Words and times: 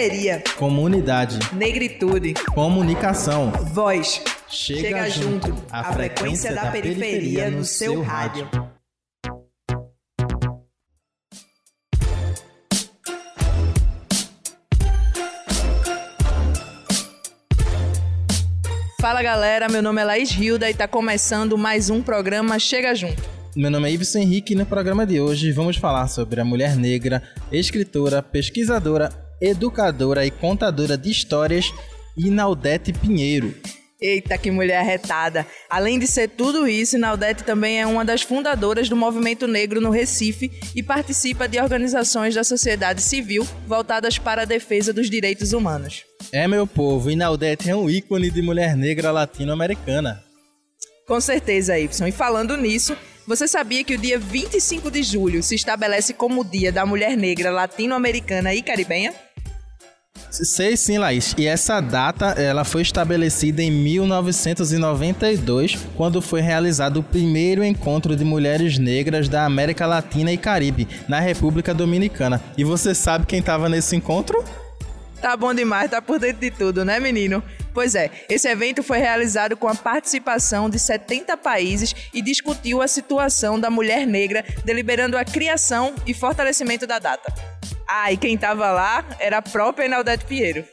Periferia. 0.00 0.42
Comunidade. 0.56 1.38
Negritude. 1.52 2.32
Comunicação. 2.54 3.50
Voz. 3.50 4.22
Chega, 4.48 4.80
Chega 4.80 5.10
junto. 5.10 5.48
junto. 5.48 5.62
A 5.70 5.92
frequência 5.92 6.54
da 6.54 6.70
periferia 6.70 7.50
no 7.50 7.62
seu 7.66 8.00
rádio. 8.00 8.48
Fala 18.98 19.22
galera, 19.22 19.68
meu 19.68 19.82
nome 19.82 20.00
é 20.00 20.04
Laís 20.04 20.30
Hilda 20.30 20.70
e 20.70 20.74
tá 20.74 20.88
começando 20.88 21.58
mais 21.58 21.90
um 21.90 22.02
programa 22.02 22.58
Chega 22.58 22.94
Junto. 22.94 23.22
Meu 23.54 23.70
nome 23.70 23.90
é 23.90 23.92
Ives 23.92 24.14
Henrique 24.14 24.54
e 24.54 24.56
no 24.56 24.64
programa 24.64 25.04
de 25.04 25.20
hoje 25.20 25.52
vamos 25.52 25.76
falar 25.76 26.08
sobre 26.08 26.40
a 26.40 26.44
mulher 26.44 26.74
negra, 26.76 27.22
escritora, 27.52 28.22
pesquisadora, 28.22 29.29
educadora 29.40 30.26
e 30.26 30.30
contadora 30.30 30.96
de 30.96 31.10
histórias, 31.10 31.72
Inaldete 32.16 32.92
Pinheiro. 32.92 33.54
Eita, 34.00 34.38
que 34.38 34.50
mulher 34.50 34.78
arretada! 34.78 35.46
Além 35.68 35.98
de 35.98 36.06
ser 36.06 36.28
tudo 36.28 36.66
isso, 36.66 36.96
Inaldete 36.96 37.44
também 37.44 37.80
é 37.80 37.86
uma 37.86 38.02
das 38.02 38.22
fundadoras 38.22 38.88
do 38.88 38.96
movimento 38.96 39.46
negro 39.46 39.78
no 39.78 39.90
Recife 39.90 40.50
e 40.74 40.82
participa 40.82 41.46
de 41.46 41.60
organizações 41.60 42.34
da 42.34 42.42
sociedade 42.42 43.02
civil 43.02 43.46
voltadas 43.66 44.18
para 44.18 44.42
a 44.42 44.46
defesa 44.46 44.90
dos 44.90 45.10
direitos 45.10 45.52
humanos. 45.52 46.04
É, 46.32 46.48
meu 46.48 46.66
povo, 46.66 47.10
Inaldete 47.10 47.68
é 47.68 47.76
um 47.76 47.90
ícone 47.90 48.30
de 48.30 48.40
mulher 48.40 48.74
negra 48.74 49.10
latino-americana. 49.10 50.22
Com 51.06 51.20
certeza, 51.20 51.78
Y. 51.78 52.08
E 52.08 52.12
falando 52.12 52.56
nisso, 52.56 52.96
você 53.26 53.46
sabia 53.46 53.84
que 53.84 53.94
o 53.94 53.98
dia 53.98 54.18
25 54.18 54.90
de 54.90 55.02
julho 55.02 55.42
se 55.42 55.54
estabelece 55.54 56.14
como 56.14 56.40
o 56.40 56.44
Dia 56.44 56.72
da 56.72 56.86
Mulher 56.86 57.16
Negra 57.16 57.50
Latino-Americana 57.50 58.54
e 58.54 58.62
Caribenha? 58.62 59.12
Sei 60.30 60.76
sim, 60.76 60.96
Laís. 60.96 61.34
E 61.36 61.46
essa 61.46 61.80
data 61.80 62.26
ela 62.40 62.64
foi 62.64 62.82
estabelecida 62.82 63.62
em 63.62 63.70
1992, 63.70 65.76
quando 65.96 66.22
foi 66.22 66.40
realizado 66.40 66.98
o 66.98 67.02
primeiro 67.02 67.64
encontro 67.64 68.14
de 68.14 68.24
mulheres 68.24 68.78
negras 68.78 69.28
da 69.28 69.44
América 69.44 69.86
Latina 69.86 70.32
e 70.32 70.38
Caribe, 70.38 70.86
na 71.08 71.18
República 71.18 71.74
Dominicana. 71.74 72.40
E 72.56 72.64
você 72.64 72.94
sabe 72.94 73.26
quem 73.26 73.40
estava 73.40 73.68
nesse 73.68 73.96
encontro? 73.96 74.44
Tá 75.20 75.36
bom 75.36 75.52
demais, 75.52 75.90
tá 75.90 76.00
por 76.00 76.18
dentro 76.18 76.40
de 76.40 76.50
tudo, 76.50 76.84
né, 76.84 77.00
menino? 77.00 77.42
Pois 77.72 77.94
é, 77.94 78.10
esse 78.28 78.48
evento 78.48 78.82
foi 78.82 78.98
realizado 78.98 79.56
com 79.56 79.68
a 79.68 79.74
participação 79.74 80.68
de 80.68 80.78
70 80.78 81.36
países 81.36 81.94
e 82.12 82.20
discutiu 82.20 82.82
a 82.82 82.88
situação 82.88 83.58
da 83.58 83.70
mulher 83.70 84.06
negra, 84.06 84.44
deliberando 84.64 85.16
a 85.16 85.24
criação 85.24 85.94
e 86.06 86.12
fortalecimento 86.12 86.86
da 86.86 86.98
data. 86.98 87.32
Ah, 87.88 88.12
e 88.12 88.16
quem 88.16 88.36
tava 88.36 88.70
lá 88.70 89.04
era 89.18 89.38
a 89.38 89.42
própria 89.42 89.84
Enaldete 89.84 90.24
Pinheiro. 90.24 90.64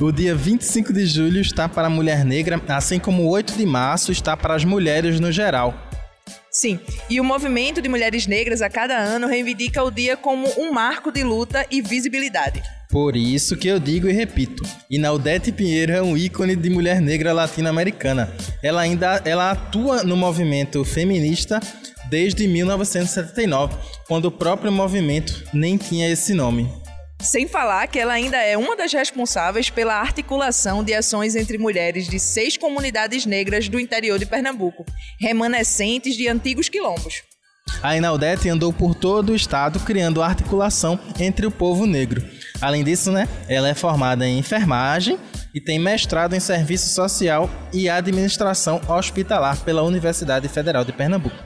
O 0.00 0.10
dia 0.10 0.34
25 0.34 0.92
de 0.92 1.06
julho 1.06 1.40
está 1.40 1.68
para 1.68 1.86
a 1.86 1.90
mulher 1.90 2.24
negra, 2.24 2.60
assim 2.68 2.98
como 2.98 3.22
o 3.22 3.28
8 3.28 3.52
de 3.56 3.64
março 3.64 4.10
está 4.10 4.36
para 4.36 4.54
as 4.54 4.64
mulheres 4.64 5.20
no 5.20 5.30
geral. 5.30 5.72
Sim, 6.50 6.80
e 7.10 7.20
o 7.20 7.24
movimento 7.24 7.80
de 7.80 7.88
mulheres 7.88 8.26
negras 8.26 8.62
a 8.62 8.68
cada 8.68 8.96
ano 8.96 9.26
reivindica 9.26 9.82
o 9.82 9.90
dia 9.90 10.16
como 10.16 10.48
um 10.56 10.72
marco 10.72 11.12
de 11.12 11.22
luta 11.22 11.66
e 11.70 11.80
visibilidade. 11.80 12.62
Por 12.94 13.16
isso 13.16 13.56
que 13.56 13.66
eu 13.66 13.80
digo 13.80 14.08
e 14.08 14.12
repito, 14.12 14.62
Inaldete 14.88 15.50
Pinheiro 15.50 15.92
é 15.92 16.00
um 16.00 16.16
ícone 16.16 16.54
de 16.54 16.70
mulher 16.70 17.00
negra 17.00 17.32
latino-americana. 17.32 18.32
Ela 18.62 18.82
ainda 18.82 19.20
ela 19.24 19.50
atua 19.50 20.04
no 20.04 20.16
movimento 20.16 20.84
feminista 20.84 21.58
desde 22.08 22.46
1979, 22.46 23.76
quando 24.06 24.26
o 24.26 24.30
próprio 24.30 24.70
movimento 24.70 25.42
nem 25.52 25.76
tinha 25.76 26.08
esse 26.08 26.32
nome. 26.34 26.70
Sem 27.20 27.48
falar 27.48 27.88
que 27.88 27.98
ela 27.98 28.12
ainda 28.12 28.36
é 28.36 28.56
uma 28.56 28.76
das 28.76 28.92
responsáveis 28.92 29.68
pela 29.68 29.96
articulação 29.96 30.84
de 30.84 30.94
ações 30.94 31.34
entre 31.34 31.58
mulheres 31.58 32.06
de 32.06 32.20
seis 32.20 32.56
comunidades 32.56 33.26
negras 33.26 33.68
do 33.68 33.80
interior 33.80 34.20
de 34.20 34.26
Pernambuco, 34.26 34.84
remanescentes 35.18 36.16
de 36.16 36.28
antigos 36.28 36.68
quilombos. 36.68 37.24
A 37.84 37.94
Inaldete 37.94 38.48
andou 38.48 38.72
por 38.72 38.94
todo 38.94 39.28
o 39.28 39.36
estado 39.36 39.78
criando 39.78 40.22
articulação 40.22 40.98
entre 41.20 41.44
o 41.44 41.50
povo 41.50 41.86
negro. 41.86 42.24
Além 42.58 42.82
disso, 42.82 43.12
né, 43.12 43.28
ela 43.46 43.68
é 43.68 43.74
formada 43.74 44.26
em 44.26 44.38
enfermagem 44.38 45.18
e 45.52 45.60
tem 45.60 45.78
mestrado 45.78 46.34
em 46.34 46.40
serviço 46.40 46.88
social 46.88 47.50
e 47.74 47.86
administração 47.86 48.80
hospitalar 48.88 49.58
pela 49.58 49.82
Universidade 49.82 50.48
Federal 50.48 50.82
de 50.82 50.94
Pernambuco. 50.94 51.36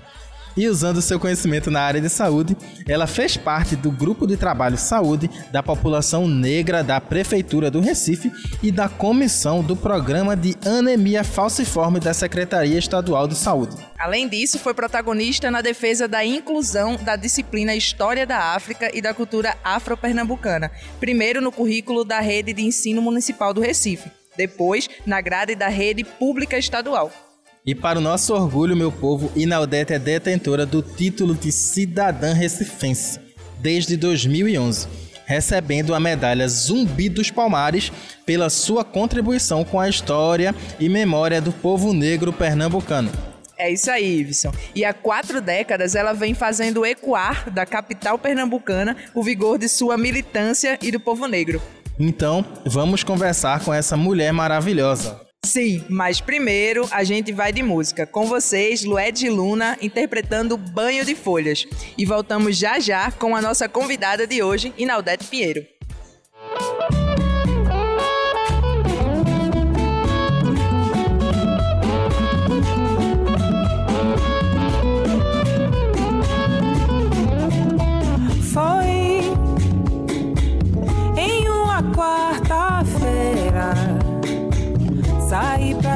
E 0.59 0.67
usando 0.67 1.01
seu 1.01 1.21
conhecimento 1.21 1.71
na 1.71 1.81
área 1.81 2.01
de 2.01 2.09
saúde, 2.09 2.57
ela 2.89 3.07
fez 3.07 3.37
parte 3.37 3.77
do 3.77 3.93
grupo 3.93 4.27
de 4.27 4.37
trabalho 4.37 4.77
saúde 4.77 5.31
da 5.53 5.63
população 5.63 6.27
negra 6.27 6.83
da 6.83 7.01
Prefeitura 7.01 7.71
do 7.71 7.79
Recife 7.79 8.33
e 8.61 8.73
da 8.73 8.89
comissão 8.89 9.63
do 9.63 9.77
programa 9.77 10.37
de 10.37 10.57
anemia 10.67 11.23
falciforme 11.23 12.01
da 12.01 12.13
Secretaria 12.13 12.77
Estadual 12.77 13.29
de 13.29 13.37
Saúde. 13.37 13.77
Além 13.97 14.29
disso, 14.29 14.59
foi 14.59 14.75
protagonista 14.75 15.49
na 15.49 15.61
defesa 15.61 16.09
da 16.09 16.25
inclusão 16.25 16.97
da 16.97 17.15
disciplina 17.15 17.77
História 17.77 18.27
da 18.27 18.53
África 18.57 18.91
e 18.93 19.01
da 19.01 19.15
Cultura 19.15 19.57
Afro-Pernambucana, 19.63 20.73
primeiro 20.99 21.41
no 21.41 21.53
currículo 21.53 22.05
da 22.05 22.19
Rede 22.19 22.53
de 22.53 22.65
Ensino 22.65 23.01
Municipal 23.01 23.55
do 23.55 23.61
Recife, 23.61 24.11
depois 24.37 24.89
na 25.07 25.21
grade 25.21 25.55
da 25.55 25.69
Rede 25.69 26.03
Pública 26.03 26.59
Estadual. 26.59 27.28
E 27.69 27.75
para 27.75 27.99
o 27.99 28.01
nosso 28.01 28.33
orgulho, 28.33 28.75
meu 28.75 28.91
povo, 28.91 29.31
Inaldete 29.37 29.93
é 29.93 29.99
detentora 29.99 30.65
do 30.65 30.81
título 30.81 31.35
de 31.35 31.53
cidadã 31.53 32.33
recifense 32.33 33.21
desde 33.61 33.95
2011, 33.95 34.89
recebendo 35.27 35.95
a 35.95 36.01
medalha 36.01 36.49
Zumbi 36.49 37.11
dos 37.11 37.31
Palmares 37.31 37.93
pela 38.25 38.49
sua 38.49 38.87
contribuição 38.87 39.67
com 39.67 39.79
a 39.79 39.87
história 39.87 40.55
e 40.81 40.89
memória 40.89 41.43
do 41.43 41.53
povo 41.53 41.93
negro 41.93 42.33
pernambucano. 42.33 43.11
É 43.59 43.71
isso 43.71 43.91
aí, 43.91 44.21
Iveson. 44.21 44.51
E 44.75 44.83
há 44.83 44.95
quatro 44.95 45.39
décadas 45.39 45.95
ela 45.95 46.15
vem 46.15 46.33
fazendo 46.33 46.87
ecoar 46.87 47.51
da 47.51 47.67
capital 47.67 48.19
pernambucana 48.19 48.97
o 49.15 49.23
vigor 49.23 49.59
de 49.59 49.69
sua 49.69 49.99
militância 49.99 50.79
e 50.81 50.91
do 50.91 50.99
povo 50.99 51.27
negro. 51.27 51.61
Então, 52.01 52.43
vamos 52.65 53.05
conversar 53.05 53.63
com 53.63 53.75
essa 53.75 53.95
mulher 53.95 54.33
maravilhosa. 54.33 55.28
Sim, 55.49 55.83
mas 55.89 56.21
primeiro 56.21 56.87
a 56.91 57.03
gente 57.03 57.33
vai 57.33 57.51
de 57.55 57.63
música. 57.63 58.07
Com 58.07 58.27
vocês, 58.27 58.85
Lued 58.85 59.31
Luna 59.31 59.79
interpretando 59.81 60.59
Banho 60.59 61.07
de 61.07 61.15
Folhas. 61.15 61.67
E 61.97 62.05
voltamos 62.05 62.55
já 62.55 62.79
já 62.79 63.11
com 63.11 63.35
a 63.35 63.41
nossa 63.41 63.67
convidada 63.67 64.27
de 64.27 64.43
hoje, 64.43 64.75
Inaldete 64.77 65.25
Pinheiro. 65.25 65.67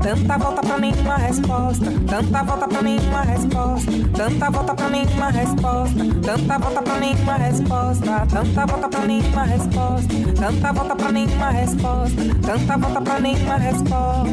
Tanta 0.01 0.37
volta 0.37 0.61
pra 0.61 0.77
nenhuma 0.77 1.17
resposta. 1.17 1.91
Tanta 2.07 2.43
volta 2.43 2.67
pra 2.67 2.81
nenhuma 2.81 3.21
resposta. 3.21 3.91
Tanta 4.15 4.49
volta 4.51 4.73
pra 4.75 4.89
nenhuma 4.89 5.29
resposta. 5.31 5.95
Tanta 6.21 6.57
volta 6.59 6.81
pra 6.81 6.99
nenhuma 6.99 7.37
resposta. 7.37 8.15
Tanta 8.25 8.65
volta 8.65 8.87
pra 8.89 9.05
nenhuma 9.07 9.43
resposta. 9.43 10.13
Tanta 10.35 10.73
volta 10.73 10.95
pra 10.95 11.11
nenhuma 11.11 11.49
resposta. 11.49 12.21
Tanta 12.41 12.77
volta 12.77 13.01
pra 13.01 13.19
nenhuma 13.19 13.57
resposta. 13.57 14.29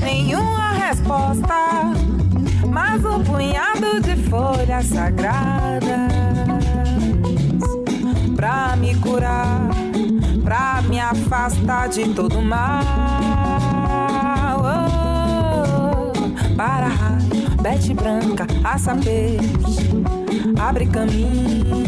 Nenhuma 0.00 0.72
resposta. 0.72 1.92
Mas 2.68 3.04
um 3.04 3.24
punhado 3.24 4.00
de 4.02 4.16
folhas 4.28 4.86
sagradas 4.86 6.21
pra 8.52 8.76
me 8.76 8.94
curar, 8.96 9.70
pra 10.44 10.82
me 10.82 11.00
afastar 11.00 11.88
de 11.88 12.10
todo 12.10 12.42
mal. 12.42 12.82
Oh, 14.58 16.12
para 16.54 16.88
raio, 16.88 17.56
bete 17.62 17.94
branca, 17.94 18.46
aça 18.62 18.94
peixe, 18.94 19.88
abre 20.60 20.84
caminho, 20.86 21.82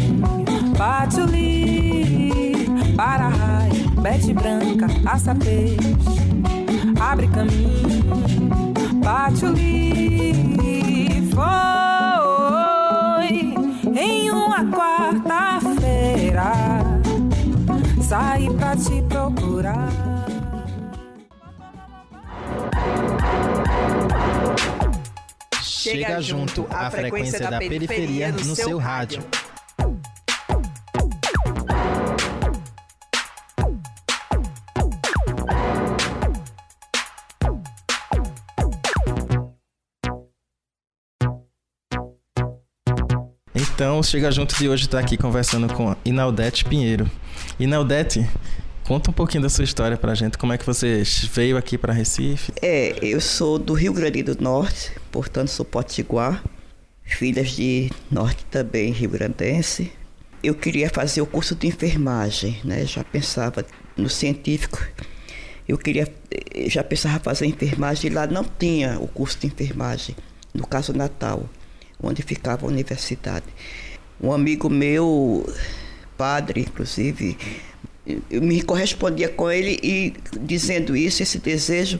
bate 0.78 1.20
o 1.20 1.26
li, 1.26 2.66
para 2.96 3.28
raio, 3.28 3.90
bete 4.00 4.32
branca, 4.32 4.86
aça 5.04 5.34
peixe, 5.34 5.94
abre 6.98 7.28
caminho, 7.28 8.02
bate 9.04 9.44
o 9.44 9.52
li, 9.52 11.28
foi 11.34 11.74
em 13.96 14.30
uma 14.30 14.64
quarta-feira, 14.64 15.63
saí 18.04 18.50
pra 18.54 18.76
te 18.76 19.02
procurar. 19.02 19.88
Chega 25.62 26.20
junto 26.20 26.66
a 26.70 26.90
frequência 26.90 27.50
da 27.50 27.58
periferia 27.58 28.30
no 28.32 28.54
seu 28.54 28.78
rádio. 28.78 29.22
Então, 43.74 44.00
Chega 44.04 44.30
Junto 44.30 44.54
de 44.56 44.68
hoje 44.68 44.84
está 44.84 45.00
aqui 45.00 45.16
conversando 45.16 45.66
com 45.74 45.96
Inaldete 46.04 46.64
Pinheiro. 46.64 47.10
Inaldete, 47.58 48.24
Conta 48.84 49.10
um 49.10 49.12
pouquinho 49.12 49.42
da 49.42 49.48
sua 49.48 49.64
história 49.64 49.96
pra 49.96 50.14
gente, 50.14 50.38
como 50.38 50.52
é 50.52 50.58
que 50.58 50.64
você 50.64 51.02
veio 51.32 51.56
aqui 51.56 51.76
para 51.76 51.92
Recife? 51.92 52.52
É, 52.62 52.94
eu 53.02 53.20
sou 53.20 53.58
do 53.58 53.72
Rio 53.72 53.92
Grande 53.92 54.22
do 54.22 54.40
Norte, 54.40 54.92
portanto 55.10 55.48
sou 55.48 55.64
potiguar, 55.64 56.44
filhas 57.02 57.50
de 57.50 57.90
norte 58.10 58.44
também 58.44 58.92
rio-grandense. 58.92 59.90
Eu 60.40 60.54
queria 60.54 60.88
fazer 60.88 61.22
o 61.22 61.26
curso 61.26 61.56
de 61.56 61.66
enfermagem, 61.66 62.60
né? 62.62 62.84
Já 62.84 63.02
pensava 63.02 63.64
no 63.96 64.08
científico. 64.08 64.86
Eu 65.66 65.78
queria, 65.78 66.06
já 66.68 66.84
pensava 66.84 67.18
fazer 67.18 67.46
enfermagem 67.46 68.08
e 68.08 68.14
lá 68.14 68.26
não 68.26 68.44
tinha 68.44 69.00
o 69.00 69.08
curso 69.08 69.38
de 69.40 69.48
enfermagem, 69.48 70.14
no 70.52 70.64
caso 70.64 70.92
Natal, 70.92 71.48
onde 72.04 72.22
ficava 72.22 72.66
a 72.66 72.68
universidade. 72.68 73.46
Um 74.20 74.32
amigo 74.32 74.70
meu, 74.70 75.46
padre, 76.16 76.62
inclusive, 76.62 77.36
eu 78.30 78.42
me 78.42 78.62
correspondia 78.62 79.28
com 79.28 79.50
ele 79.50 79.78
e 79.82 80.14
dizendo 80.40 80.96
isso, 80.96 81.22
esse 81.22 81.38
desejo, 81.38 81.98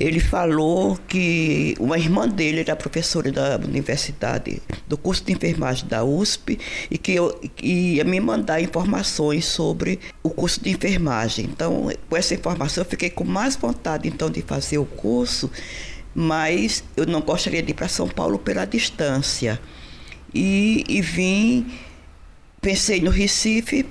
ele 0.00 0.18
falou 0.18 0.98
que 1.06 1.74
uma 1.78 1.98
irmã 1.98 2.26
dele 2.26 2.60
era 2.60 2.74
professora 2.74 3.30
da 3.30 3.56
universidade, 3.56 4.62
do 4.88 4.96
curso 4.96 5.22
de 5.22 5.32
enfermagem 5.32 5.86
da 5.86 6.02
USP, 6.02 6.58
e 6.90 6.96
que, 6.96 7.12
eu, 7.12 7.38
que 7.54 7.66
ia 7.96 8.04
me 8.04 8.18
mandar 8.18 8.62
informações 8.62 9.44
sobre 9.44 10.00
o 10.22 10.30
curso 10.30 10.62
de 10.64 10.70
enfermagem. 10.70 11.44
Então, 11.44 11.90
com 12.08 12.16
essa 12.16 12.32
informação, 12.32 12.82
eu 12.82 12.88
fiquei 12.88 13.10
com 13.10 13.24
mais 13.24 13.56
vontade 13.56 14.08
então 14.08 14.30
de 14.30 14.40
fazer 14.40 14.78
o 14.78 14.86
curso, 14.86 15.50
mas 16.14 16.84
eu 16.96 17.06
não 17.06 17.20
gostaria 17.20 17.62
de 17.62 17.70
ir 17.70 17.74
para 17.74 17.88
São 17.88 18.08
Paulo 18.08 18.38
pela 18.38 18.64
distância. 18.64 19.60
E, 20.34 20.84
e 20.88 21.00
vim, 21.00 21.72
pensei 22.60 23.00
no 23.00 23.10
Recife 23.10 23.86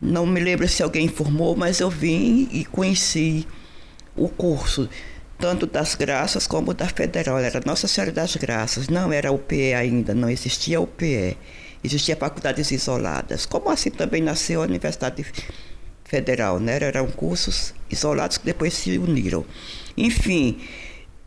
não 0.00 0.24
me 0.24 0.38
lembro 0.38 0.68
se 0.68 0.82
alguém 0.82 1.06
informou, 1.06 1.56
mas 1.56 1.80
eu 1.80 1.90
vim 1.90 2.48
e 2.52 2.64
conheci 2.64 3.44
o 4.14 4.28
curso, 4.28 4.88
tanto 5.38 5.66
das 5.66 5.96
Graças 5.96 6.46
como 6.46 6.72
da 6.72 6.86
Federal. 6.86 7.38
Era 7.38 7.60
Nossa 7.66 7.88
Senhora 7.88 8.12
das 8.12 8.36
Graças, 8.36 8.88
não 8.88 9.12
era 9.12 9.32
UPE 9.32 9.74
ainda, 9.74 10.14
não 10.14 10.30
existia 10.30 10.80
UPE. 10.80 11.36
Existia 11.82 12.16
faculdades 12.16 12.70
isoladas. 12.70 13.44
Como 13.44 13.70
assim 13.70 13.90
também 13.90 14.22
nasceu 14.22 14.62
a 14.62 14.66
Universidade 14.66 15.24
Federal, 16.08 16.58
né? 16.58 16.78
Eram 16.80 17.06
cursos 17.06 17.74
isolados 17.90 18.38
que 18.38 18.46
depois 18.46 18.72
se 18.72 18.96
uniram. 18.98 19.44
Enfim, 19.96 20.58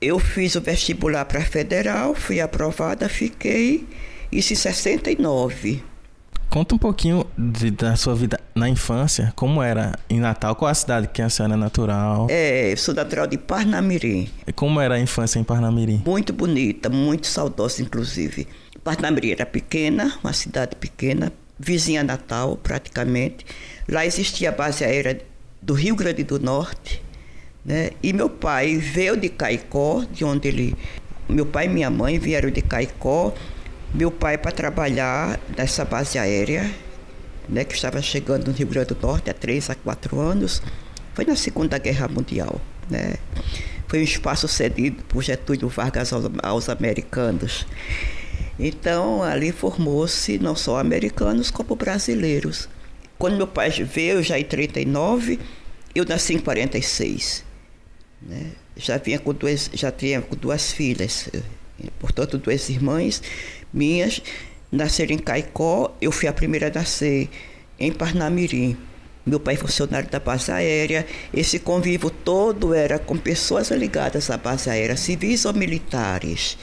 eu 0.02 0.18
fiz 0.18 0.56
o 0.56 0.62
vestibular 0.62 1.24
para 1.26 1.40
Federal, 1.42 2.16
fui 2.16 2.42
aprovada, 2.42 3.08
fiquei, 3.08 3.88
isso 4.32 4.54
em 4.54 4.56
69. 4.56 5.84
Conta 6.50 6.76
um 6.76 6.78
pouquinho 6.78 7.26
de, 7.38 7.72
da 7.72 7.96
sua 7.96 8.16
vida 8.16 8.40
na 8.56 8.68
infância, 8.68 9.32
como 9.36 9.62
era 9.62 9.98
em 10.10 10.20
Natal, 10.20 10.56
qual 10.56 10.70
a 10.70 10.74
cidade 10.74 11.08
que 11.08 11.22
a 11.22 11.30
senhora 11.30 11.54
é 11.54 11.58
natural? 11.58 12.28
É, 12.30 12.74
eu 12.74 12.78
sou 12.78 12.94
natural 12.94 13.28
de 13.28 13.38
Parnamirim. 13.38 14.28
E 14.46 14.52
como 14.52 14.82
era 14.82 14.96
a 14.96 15.00
infância 15.00 15.40
em 15.40 15.44
Parnamirim? 15.44 16.02
Muito 16.06 16.34
bonita, 16.34 16.90
muito 16.90 17.28
saudosa, 17.28 17.82
inclusive. 17.82 18.48
Parnamirim 18.84 19.32
era 19.32 19.46
pequena, 19.46 20.18
uma 20.24 20.34
cidade 20.34 20.76
pequena, 20.76 21.32
vizinha 21.58 22.04
Natal, 22.04 22.58
praticamente. 22.58 23.46
Lá 23.92 24.06
existia 24.06 24.50
a 24.50 24.52
base 24.54 24.86
aérea 24.86 25.22
do 25.62 25.74
Rio 25.74 25.98
Grande 25.98 26.24
do 26.24 26.40
Norte, 26.40 27.04
né? 27.66 27.92
E 28.02 28.14
meu 28.14 28.30
pai 28.30 28.78
veio 28.78 29.18
de 29.18 29.28
Caicó, 29.28 30.06
de 30.10 30.24
onde 30.24 30.48
ele... 30.48 30.76
Meu 31.28 31.46
pai 31.46 31.66
e 31.66 31.70
minha 31.70 31.90
mãe 31.90 32.18
vieram 32.18 32.50
de 32.50 32.62
Caicó, 32.62 33.34
meu 33.94 34.10
pai 34.10 34.38
para 34.38 34.52
trabalhar 34.52 35.38
nessa 35.58 35.84
base 35.84 36.18
aérea, 36.18 36.72
né, 37.50 37.66
que 37.66 37.76
estava 37.76 38.02
chegando 38.02 38.48
no 38.48 38.54
Rio 38.54 38.68
Grande 38.68 38.94
do 38.94 38.98
Norte 39.02 39.30
há 39.30 39.34
três 39.34 39.70
a 39.70 39.76
quatro 39.76 40.20
anos, 40.20 40.62
foi 41.14 41.26
na 41.26 41.36
Segunda 41.36 41.78
Guerra 41.78 42.08
Mundial. 42.08 42.62
Né? 42.90 43.16
Foi 43.88 44.00
um 44.00 44.04
espaço 44.04 44.48
cedido 44.48 45.04
por 45.04 45.22
Getúlio 45.22 45.68
Vargas 45.68 46.14
aos, 46.14 46.26
aos 46.42 46.70
americanos. 46.70 47.68
Então, 48.58 49.22
ali 49.22 49.52
formou-se 49.52 50.38
não 50.40 50.56
só 50.56 50.80
americanos, 50.80 51.52
como 51.52 51.76
brasileiros. 51.76 52.70
Quando 53.22 53.38
meu 53.38 53.46
pai 53.46 53.70
veio, 53.70 54.24
já 54.24 54.40
em 54.40 54.44
39, 54.44 55.40
eu 55.94 56.04
nasci 56.06 56.34
em 56.34 56.40
46. 56.40 57.46
Né? 58.20 58.54
Já, 58.76 58.98
vinha 58.98 59.20
com 59.20 59.32
duas, 59.32 59.70
já 59.72 59.92
tinha 59.92 60.24
com 60.24 60.36
duas 60.36 60.72
filhas, 60.72 61.30
portanto, 62.00 62.40
duas 62.40 62.68
irmãs 62.68 63.22
minhas 63.72 64.24
nasceram 64.72 65.14
em 65.14 65.20
Caicó, 65.20 65.96
eu 66.02 66.12
fui 66.12 66.28
a 66.28 66.34
primeira 66.34 66.70
a 66.70 66.72
nascer 66.72 67.30
em 67.78 67.92
Parnamirim. 67.92 68.76
Meu 69.24 69.40
pai 69.40 69.54
é 69.54 69.58
funcionário 69.58 70.10
da 70.10 70.20
base 70.20 70.52
aérea. 70.52 71.06
Esse 71.32 71.60
convívio 71.60 72.10
todo 72.10 72.74
era 72.74 72.98
com 72.98 73.16
pessoas 73.16 73.70
ligadas 73.70 74.32
à 74.32 74.38
base 74.38 74.68
aérea, 74.68 74.98
civis 74.98 75.46
ou 75.46 75.54
militares. 75.54 76.58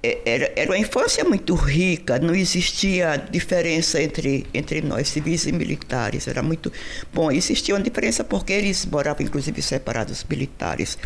É, 0.00 0.18
era, 0.24 0.52
era 0.54 0.70
uma 0.70 0.78
infância 0.78 1.24
muito 1.24 1.54
rica, 1.54 2.18
não 2.20 2.34
existia 2.34 3.16
diferença 3.16 4.00
entre, 4.00 4.46
entre 4.54 4.80
nós, 4.80 5.08
civis 5.08 5.46
e 5.46 5.52
militares. 5.52 6.28
Era 6.28 6.42
muito 6.42 6.72
bom. 7.12 7.30
Existia 7.30 7.74
uma 7.74 7.82
diferença 7.82 8.22
porque 8.22 8.52
eles 8.52 8.86
moravam, 8.86 9.26
inclusive, 9.26 9.60
separados, 9.60 10.24
militares. 10.28 10.96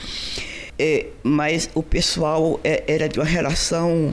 É, 0.79 1.07
mas 1.23 1.71
o 1.75 1.83
pessoal 1.83 2.61
é, 2.63 2.85
era 2.87 3.09
de 3.09 3.19
uma 3.19 3.25
relação 3.25 4.13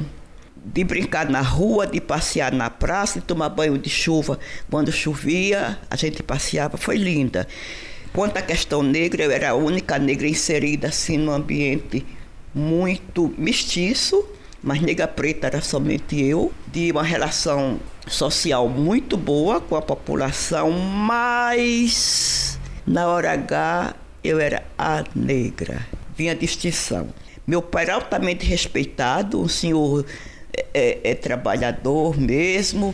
de 0.65 0.83
brincar 0.83 1.29
na 1.29 1.41
rua, 1.41 1.87
de 1.87 1.99
passear 1.99 2.51
na 2.53 2.69
praça, 2.69 3.19
de 3.19 3.25
tomar 3.25 3.49
banho 3.49 3.77
de 3.77 3.89
chuva. 3.89 4.39
Quando 4.69 4.91
chovia, 4.91 5.77
a 5.89 5.95
gente 5.95 6.21
passeava, 6.23 6.77
foi 6.77 6.97
linda. 6.97 7.47
Quanto 8.13 8.37
à 8.37 8.41
questão 8.41 8.81
negra, 8.83 9.23
eu 9.23 9.31
era 9.31 9.51
a 9.51 9.55
única 9.55 9.97
negra 9.97 10.27
inserida 10.27 10.87
assim 10.87 11.17
no 11.17 11.31
ambiente 11.31 12.05
muito 12.53 13.33
mestiço, 13.37 14.25
mas 14.61 14.81
negra 14.81 15.07
preta 15.07 15.47
era 15.47 15.61
somente 15.61 16.19
eu, 16.21 16.51
de 16.67 16.91
uma 16.91 17.03
relação 17.03 17.79
social 18.07 18.67
muito 18.67 19.15
boa 19.15 19.61
com 19.61 19.75
a 19.75 19.81
população, 19.81 20.71
mas 20.71 22.59
na 22.85 23.07
hora 23.07 23.31
H 23.31 23.95
eu 24.23 24.39
era 24.39 24.63
a 24.77 25.03
negra, 25.15 25.85
vinha 26.15 26.35
distinção. 26.35 27.09
Meu 27.47 27.61
pai 27.61 27.83
era 27.83 27.95
altamente 27.95 28.45
respeitado, 28.45 29.41
um 29.41 29.47
senhor 29.47 30.05
é, 30.73 30.99
é 31.03 31.15
trabalhador 31.15 32.19
mesmo, 32.19 32.93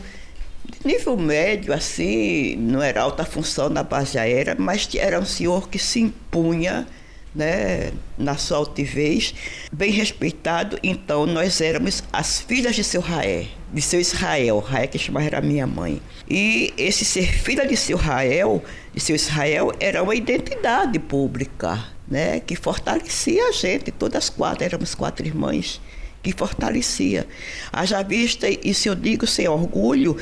nível 0.84 1.18
médio, 1.18 1.74
assim, 1.74 2.56
não 2.58 2.82
era 2.82 3.02
alta 3.02 3.26
função 3.26 3.70
na 3.70 3.84
base 3.84 4.18
aérea, 4.18 4.56
mas 4.58 4.88
era 4.96 5.20
um 5.20 5.26
senhor 5.26 5.68
que 5.68 5.80
se 5.80 6.00
impunha 6.00 6.88
né, 7.36 7.92
na 8.18 8.38
sua 8.38 8.58
altivez, 8.58 9.36
bem 9.72 9.92
respeitado. 9.92 10.80
Então, 10.82 11.26
nós 11.26 11.60
éramos 11.60 12.04
as 12.12 12.40
filhas 12.40 12.76
de 12.76 12.84
seu 12.84 13.02
Raé, 13.02 13.48
de 13.74 13.82
seu 13.82 14.00
Israel, 14.00 14.60
Raé 14.60 14.88
que 14.88 14.98
chamava 14.98 15.26
era 15.26 15.42
minha 15.42 15.68
mãe. 15.68 16.02
E 16.30 16.74
esse 16.78 17.04
ser 17.04 17.32
filha 17.34 17.68
de 17.68 17.76
seu 17.76 17.98
Rael, 17.98 18.64
de 18.94 19.02
seu 19.02 19.16
Israel, 19.16 19.72
era 19.80 20.02
uma 20.02 20.16
identidade 20.16 20.98
pública, 20.98 21.84
né, 22.08 22.40
que 22.40 22.56
fortalecia 22.56 23.50
a 23.50 23.52
gente, 23.52 23.92
todas 23.92 24.30
quatro, 24.30 24.64
éramos 24.64 24.96
quatro 24.96 25.26
irmãs 25.26 25.82
que 26.26 26.32
fortalecia. 26.32 27.28
Haja 27.72 28.02
vista, 28.02 28.48
isso 28.50 28.90
eu 28.90 28.96
digo 28.96 29.28
sem 29.28 29.48
orgulho, 29.48 30.18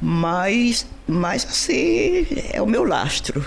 mas, 0.00 0.86
mas 1.06 1.44
assim, 1.44 2.26
é 2.50 2.62
o 2.62 2.66
meu 2.66 2.84
lastro. 2.84 3.44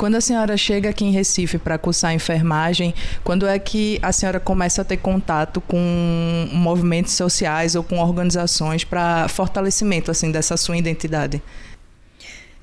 Quando 0.00 0.14
a 0.14 0.20
senhora 0.22 0.56
chega 0.56 0.88
aqui 0.88 1.04
em 1.04 1.10
Recife 1.10 1.58
para 1.58 1.76
cursar 1.76 2.14
enfermagem, 2.14 2.94
quando 3.22 3.46
é 3.46 3.58
que 3.58 3.98
a 4.00 4.10
senhora 4.12 4.40
começa 4.40 4.80
a 4.80 4.84
ter 4.84 4.96
contato 4.96 5.60
com 5.60 6.48
movimentos 6.50 7.12
sociais 7.12 7.74
ou 7.74 7.84
com 7.84 7.98
organizações 7.98 8.82
para 8.82 9.28
fortalecimento 9.28 10.10
assim 10.10 10.32
dessa 10.32 10.56
sua 10.56 10.78
identidade? 10.78 11.42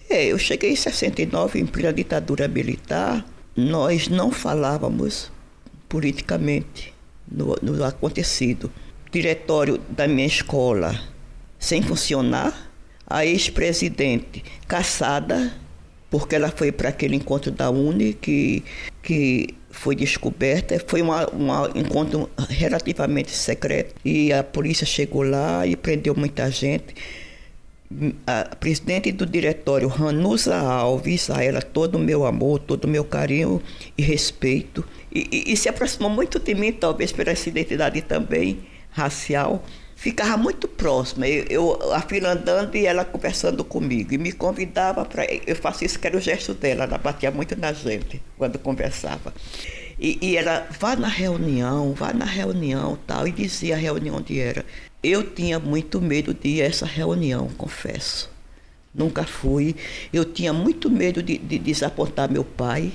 É, 0.09 0.25
eu 0.25 0.39
cheguei 0.39 0.71
em 0.71 0.75
69 0.75 1.59
em 1.59 1.67
plena 1.67 1.93
ditadura 1.93 2.47
militar. 2.47 3.23
Nós 3.55 4.07
não 4.07 4.31
falávamos 4.31 5.31
politicamente 5.87 6.91
no, 7.31 7.55
no 7.61 7.83
acontecido. 7.83 8.71
Diretório 9.11 9.79
da 9.87 10.07
minha 10.07 10.25
escola 10.25 10.99
sem 11.59 11.83
funcionar, 11.83 12.71
a 13.05 13.23
ex-presidente 13.23 14.43
caçada 14.67 15.53
porque 16.09 16.35
ela 16.35 16.49
foi 16.49 16.71
para 16.71 16.89
aquele 16.89 17.15
encontro 17.15 17.51
da 17.51 17.69
Uni 17.69 18.13
que, 18.13 18.63
que 19.03 19.55
foi 19.69 19.95
descoberta. 19.95 20.81
Foi 20.85 21.01
um 21.01 21.09
encontro 21.75 22.29
relativamente 22.49 23.31
secreto 23.31 23.95
e 24.03 24.31
a 24.31 24.43
polícia 24.43 24.85
chegou 24.85 25.23
lá 25.23 25.65
e 25.65 25.75
prendeu 25.75 26.15
muita 26.15 26.49
gente. 26.49 26.95
A 28.25 28.55
presidente 28.55 29.13
do 29.13 29.25
diretório, 29.25 29.87
Ranusa 29.87 30.57
Alves, 30.57 31.29
a 31.29 31.41
ela 31.41 31.61
todo 31.61 31.95
o 31.95 31.99
meu 31.99 32.25
amor, 32.25 32.59
todo 32.59 32.83
o 32.83 32.87
meu 32.87 33.05
carinho 33.05 33.61
e 33.97 34.01
respeito. 34.01 34.83
E, 35.13 35.27
e, 35.31 35.53
e 35.53 35.57
se 35.57 35.69
aproximou 35.69 36.09
muito 36.09 36.37
de 36.37 36.53
mim, 36.53 36.73
talvez 36.73 37.13
pela 37.13 37.31
essa 37.31 37.47
identidade 37.47 38.01
também 38.01 38.59
racial 38.91 39.63
ficava 39.97 40.37
muito 40.37 40.67
próxima. 40.67 41.27
Eu, 41.27 41.45
eu, 41.49 41.93
a 41.93 41.99
fila 42.01 42.29
andando 42.29 42.75
e 42.75 42.85
ela 42.85 43.03
conversando 43.03 43.65
comigo. 43.65 44.13
E 44.13 44.17
me 44.17 44.31
convidava 44.31 45.03
para. 45.03 45.25
Eu 45.25 45.55
faço 45.55 45.83
isso 45.83 45.99
que 45.99 46.07
era 46.07 46.15
o 46.15 46.21
gesto 46.21 46.53
dela. 46.53 46.85
Ela 46.85 46.97
batia 46.97 47.31
muito 47.31 47.59
na 47.59 47.73
gente 47.73 48.21
quando 48.37 48.57
conversava. 48.59 49.33
E, 49.99 50.19
e 50.21 50.37
ela, 50.37 50.67
vá 50.79 50.95
na 50.95 51.07
reunião, 51.07 51.93
vá 51.93 52.13
na 52.13 52.25
reunião 52.25 52.97
tal. 53.07 53.27
E 53.27 53.31
dizia 53.31 53.75
a 53.75 53.77
reunião 53.77 54.17
onde 54.17 54.39
era. 54.39 54.63
Eu 55.03 55.23
tinha 55.23 55.59
muito 55.59 55.99
medo 55.99 56.33
de 56.33 56.47
ir 56.47 56.61
a 56.61 56.65
essa 56.65 56.85
reunião, 56.85 57.49
confesso. 57.57 58.29
Nunca 58.93 59.25
fui. 59.25 59.75
Eu 60.13 60.23
tinha 60.25 60.53
muito 60.53 60.89
medo 60.89 61.21
de, 61.23 61.37
de 61.37 61.57
desapontar 61.57 62.31
meu 62.31 62.43
pai, 62.43 62.91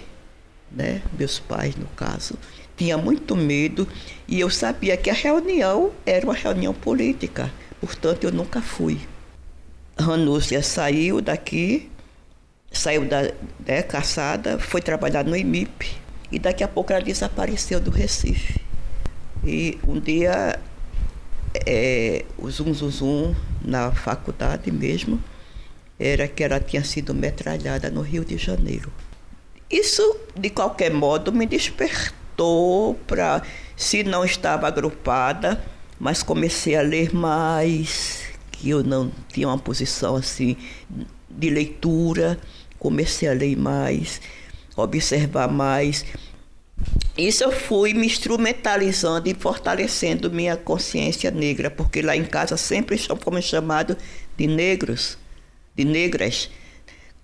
né? 0.70 1.02
Meus 1.18 1.40
pais, 1.40 1.74
no 1.74 1.86
caso 1.88 2.38
tinha 2.82 2.98
muito 2.98 3.36
medo 3.36 3.86
e 4.26 4.40
eu 4.40 4.50
sabia 4.50 4.96
que 4.96 5.08
a 5.08 5.14
reunião 5.14 5.92
era 6.04 6.26
uma 6.26 6.34
reunião 6.34 6.74
política, 6.74 7.48
portanto 7.80 8.24
eu 8.24 8.32
nunca 8.32 8.60
fui. 8.60 8.98
Ranúcia 9.96 10.60
saiu 10.64 11.20
daqui, 11.20 11.88
saiu 12.72 13.04
da 13.04 13.30
né, 13.64 13.82
caçada, 13.82 14.58
foi 14.58 14.82
trabalhar 14.82 15.24
no 15.24 15.36
IMIP 15.36 15.94
e 16.32 16.40
daqui 16.40 16.64
a 16.64 16.68
pouco 16.68 16.92
ela 16.92 17.00
desapareceu 17.00 17.78
do 17.78 17.92
Recife. 17.92 18.60
E 19.44 19.78
um 19.86 20.00
dia 20.00 20.58
é, 21.64 22.24
o 22.36 22.50
zum 22.50 22.74
zum 22.74 22.90
zum 22.90 23.34
na 23.64 23.92
faculdade 23.92 24.72
mesmo 24.72 25.22
era 26.00 26.26
que 26.26 26.42
ela 26.42 26.58
tinha 26.58 26.82
sido 26.82 27.14
metralhada 27.14 27.88
no 27.90 28.00
Rio 28.00 28.24
de 28.24 28.36
Janeiro. 28.36 28.92
Isso, 29.70 30.16
de 30.36 30.50
qualquer 30.50 30.92
modo, 30.92 31.32
me 31.32 31.46
despertou 31.46 32.21
voltou 32.42 32.94
para. 33.06 33.42
Se 33.76 34.02
não 34.02 34.24
estava 34.24 34.68
agrupada, 34.68 35.62
mas 35.98 36.22
comecei 36.22 36.76
a 36.76 36.82
ler 36.82 37.14
mais, 37.14 38.22
que 38.50 38.70
eu 38.70 38.82
não 38.84 39.10
tinha 39.32 39.48
uma 39.48 39.58
posição 39.58 40.16
assim 40.16 40.56
de 41.28 41.50
leitura, 41.50 42.38
comecei 42.78 43.28
a 43.28 43.32
ler 43.32 43.56
mais, 43.56 44.20
observar 44.76 45.48
mais. 45.48 46.04
Isso 47.16 47.42
eu 47.42 47.50
fui 47.50 47.92
me 47.92 48.06
instrumentalizando 48.06 49.28
e 49.28 49.34
fortalecendo 49.34 50.30
minha 50.30 50.56
consciência 50.56 51.30
negra, 51.30 51.70
porque 51.70 52.02
lá 52.02 52.16
em 52.16 52.24
casa 52.24 52.56
sempre 52.56 52.96
fomos 52.98 53.44
chamados 53.44 53.96
de 54.36 54.46
negros, 54.46 55.18
de 55.74 55.84
negras. 55.84 56.50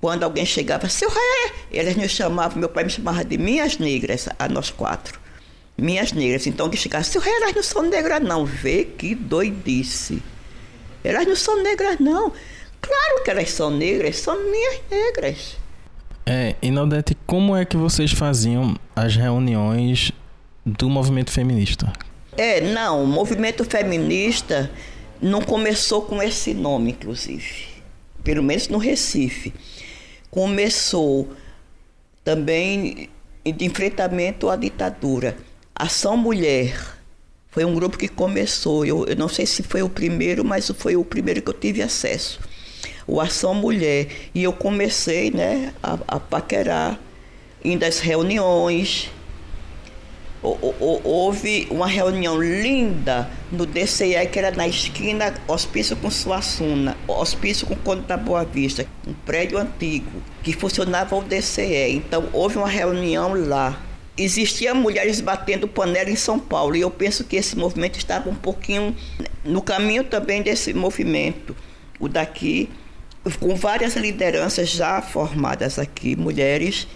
Quando 0.00 0.22
alguém 0.22 0.46
chegava, 0.46 0.88
seu 0.88 1.08
ré, 1.08 1.52
eles 1.72 1.96
me 1.96 2.08
chamavam, 2.08 2.58
meu 2.58 2.68
pai 2.68 2.84
me 2.84 2.90
chamava 2.90 3.24
de 3.24 3.36
minhas 3.36 3.78
negras, 3.78 4.28
a 4.38 4.48
nós 4.48 4.70
quatro. 4.70 5.18
Minhas 5.76 6.12
negras. 6.12 6.46
Então, 6.46 6.70
que 6.70 6.76
chegava, 6.76 7.02
seu 7.02 7.20
ré, 7.20 7.30
elas 7.30 7.54
não 7.54 7.62
são 7.62 7.82
negras, 7.82 8.22
não. 8.22 8.44
Vê 8.44 8.84
que 8.84 9.14
doidice. 9.14 10.22
Elas 11.02 11.26
não 11.26 11.34
são 11.34 11.62
negras, 11.62 11.98
não. 11.98 12.32
Claro 12.80 13.24
que 13.24 13.30
elas 13.30 13.50
são 13.50 13.70
negras, 13.70 14.16
são 14.18 14.38
minhas 14.50 14.80
negras. 14.88 15.56
É, 16.24 16.54
e 16.62 16.70
Naldete, 16.70 17.16
como 17.26 17.56
é 17.56 17.64
que 17.64 17.76
vocês 17.76 18.12
faziam 18.12 18.76
as 18.94 19.16
reuniões 19.16 20.12
do 20.64 20.88
movimento 20.88 21.32
feminista? 21.32 21.92
É, 22.36 22.60
não, 22.60 23.02
o 23.02 23.06
movimento 23.06 23.64
feminista 23.64 24.70
não 25.20 25.40
começou 25.40 26.02
com 26.02 26.22
esse 26.22 26.54
nome, 26.54 26.92
inclusive. 26.92 27.66
Pelo 28.22 28.42
menos 28.42 28.68
no 28.68 28.78
Recife 28.78 29.52
começou 30.30 31.28
também 32.24 33.08
de 33.44 33.64
enfrentamento 33.64 34.48
à 34.48 34.56
ditadura. 34.56 35.36
Ação 35.74 36.16
Mulher 36.16 36.98
foi 37.50 37.64
um 37.64 37.74
grupo 37.74 37.96
que 37.96 38.08
começou, 38.08 38.84
eu, 38.84 39.06
eu, 39.06 39.16
não 39.16 39.28
sei 39.28 39.46
se 39.46 39.62
foi 39.62 39.82
o 39.82 39.88
primeiro, 39.88 40.44
mas 40.44 40.68
foi 40.76 40.96
o 40.96 41.04
primeiro 41.04 41.40
que 41.40 41.48
eu 41.48 41.54
tive 41.54 41.82
acesso. 41.82 42.38
O 43.06 43.20
Ação 43.20 43.54
Mulher. 43.54 44.08
E 44.34 44.44
eu 44.44 44.52
comecei 44.52 45.30
né, 45.30 45.72
a, 45.82 45.98
a 46.06 46.20
paquerar, 46.20 47.00
indo 47.64 47.84
às 47.84 48.00
reuniões, 48.00 49.10
houve 50.42 51.66
uma 51.70 51.86
reunião 51.86 52.40
linda 52.40 53.28
no 53.50 53.66
DCE, 53.66 54.26
que 54.30 54.38
era 54.38 54.50
na 54.52 54.68
esquina 54.68 55.34
Hospício 55.48 55.96
com 55.96 56.10
Suassuna, 56.10 56.96
Hospício 57.08 57.66
com 57.66 57.74
Conde 57.76 58.02
da 58.02 58.16
Boa 58.16 58.44
Vista, 58.44 58.86
um 59.06 59.12
prédio 59.12 59.58
antigo, 59.58 60.22
que 60.42 60.52
funcionava 60.52 61.16
o 61.16 61.22
DCE. 61.22 61.90
Então, 61.90 62.28
houve 62.32 62.56
uma 62.56 62.68
reunião 62.68 63.34
lá. 63.34 63.80
Existiam 64.16 64.74
mulheres 64.74 65.20
batendo 65.20 65.66
panela 65.66 66.10
em 66.10 66.16
São 66.16 66.38
Paulo, 66.38 66.76
e 66.76 66.80
eu 66.80 66.90
penso 66.90 67.24
que 67.24 67.36
esse 67.36 67.56
movimento 67.56 67.98
estava 67.98 68.30
um 68.30 68.34
pouquinho 68.34 68.94
no 69.44 69.62
caminho 69.62 70.04
também 70.04 70.42
desse 70.42 70.72
movimento. 70.72 71.54
O 71.98 72.08
daqui, 72.08 72.68
com 73.40 73.56
várias 73.56 73.96
lideranças 73.96 74.70
já 74.70 75.00
formadas 75.02 75.78
aqui, 75.78 76.14
mulheres, 76.16 76.86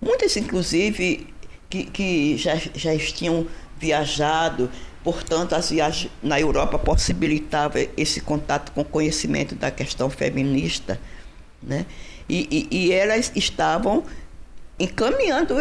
muitas 0.00 0.36
inclusive 0.36 1.26
que, 1.68 1.84
que 1.84 2.36
já, 2.36 2.56
já 2.56 2.96
tinham 2.98 3.46
viajado, 3.78 4.70
portanto, 5.04 5.54
as 5.54 5.70
viagens 5.70 6.12
na 6.22 6.40
Europa 6.40 6.78
possibilitavam 6.78 7.86
esse 7.96 8.20
contato 8.20 8.72
com 8.72 8.80
o 8.80 8.84
conhecimento 8.84 9.54
da 9.54 9.70
questão 9.70 10.10
feminista, 10.10 11.00
né? 11.62 11.86
E, 12.28 12.68
e, 12.70 12.76
e 12.76 12.92
elas 12.92 13.32
estavam 13.34 14.04
encaminhando 14.78 15.56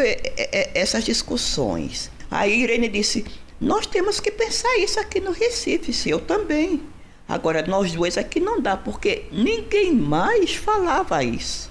essas 0.73 1.03
discussões. 1.03 2.11
Aí 2.29 2.61
Irene 2.63 2.89
disse: 2.89 3.25
Nós 3.59 3.85
temos 3.85 4.19
que 4.19 4.31
pensar 4.31 4.77
isso 4.77 4.99
aqui 4.99 5.19
no 5.19 5.31
Recife, 5.31 6.09
eu 6.09 6.19
também. 6.19 6.81
Agora, 7.27 7.61
nós 7.65 7.91
duas 7.91 8.17
aqui 8.17 8.39
não 8.39 8.61
dá, 8.61 8.77
porque 8.77 9.25
ninguém 9.31 9.93
mais 9.93 10.55
falava 10.55 11.23
isso. 11.23 11.69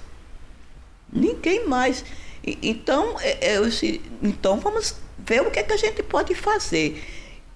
Ninguém 1.11 1.67
mais. 1.67 2.03
Então, 2.61 3.15
é, 3.19 3.53
é, 3.53 3.57
eu, 3.57 3.67
então 4.23 4.59
vamos 4.59 4.95
ver 5.17 5.41
o 5.41 5.51
que, 5.51 5.59
é 5.59 5.63
que 5.63 5.73
a 5.73 5.77
gente 5.77 6.01
pode 6.03 6.33
fazer. 6.33 7.03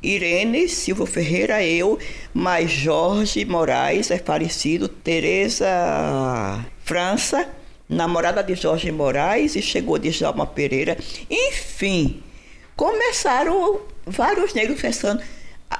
Irene 0.03 0.67
Silva 0.67 1.05
Ferreira, 1.05 1.63
eu, 1.63 1.98
mais 2.33 2.71
Jorge 2.71 3.45
Moraes, 3.45 4.10
é 4.10 4.17
falecido, 4.17 4.88
Tereza 4.88 6.65
França, 6.83 7.48
namorada 7.88 8.43
de 8.43 8.55
Jorge 8.55 8.91
Moraes, 8.91 9.55
e 9.55 9.62
chegou 9.62 10.00
de 10.00 10.10
Jalma 10.10 10.48
Pereira. 10.48 10.98
Enfim, 11.29 12.24
começaram 12.75 13.81
vários 14.05 14.53
negros 14.53 14.81
pensando. 14.81 15.21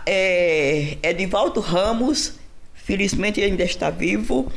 É, 0.06 0.98
Edivaldo 1.02 1.60
Ramos, 1.60 2.34
felizmente 2.76 3.42
ainda 3.42 3.64
está 3.64 3.90
vivo, 3.90 4.52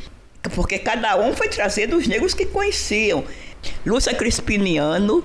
porque 0.54 0.78
cada 0.78 1.16
um 1.16 1.34
foi 1.34 1.48
trazendo 1.48 1.96
os 1.96 2.06
negros 2.06 2.34
que 2.34 2.44
conheciam. 2.44 3.24
Lúcia 3.84 4.14
Crispiniano, 4.14 5.24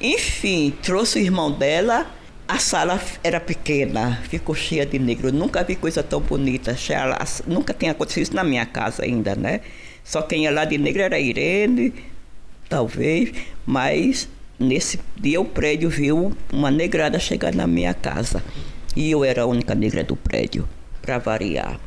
enfim, 0.00 0.72
trouxe 0.82 1.18
o 1.18 1.22
irmão 1.22 1.50
dela. 1.50 2.06
A 2.48 2.58
sala 2.58 3.00
era 3.22 3.38
pequena, 3.38 4.20
ficou 4.28 4.54
cheia 4.54 4.84
de 4.84 4.98
negro. 4.98 5.32
Nunca 5.32 5.62
vi 5.62 5.76
coisa 5.76 6.02
tão 6.02 6.20
bonita. 6.20 6.76
Nunca 7.46 7.72
tinha 7.72 7.92
acontecido 7.92 8.24
isso 8.24 8.34
na 8.34 8.42
minha 8.42 8.66
casa 8.66 9.04
ainda, 9.04 9.36
né? 9.36 9.60
Só 10.02 10.22
quem 10.22 10.44
ia 10.44 10.50
lá 10.50 10.64
de 10.64 10.76
negro 10.76 11.00
era 11.02 11.20
Irene, 11.20 11.94
talvez, 12.68 13.32
mas 13.64 14.28
nesse 14.58 14.98
dia 15.16 15.40
o 15.40 15.44
prédio 15.44 15.88
viu 15.88 16.32
uma 16.52 16.70
negrada 16.70 17.20
chegar 17.20 17.54
na 17.54 17.66
minha 17.66 17.94
casa. 17.94 18.42
E 18.96 19.10
eu 19.10 19.24
era 19.24 19.42
a 19.42 19.46
única 19.46 19.74
negra 19.74 20.02
do 20.02 20.16
prédio, 20.16 20.68
para 21.00 21.18
variar. 21.18 21.78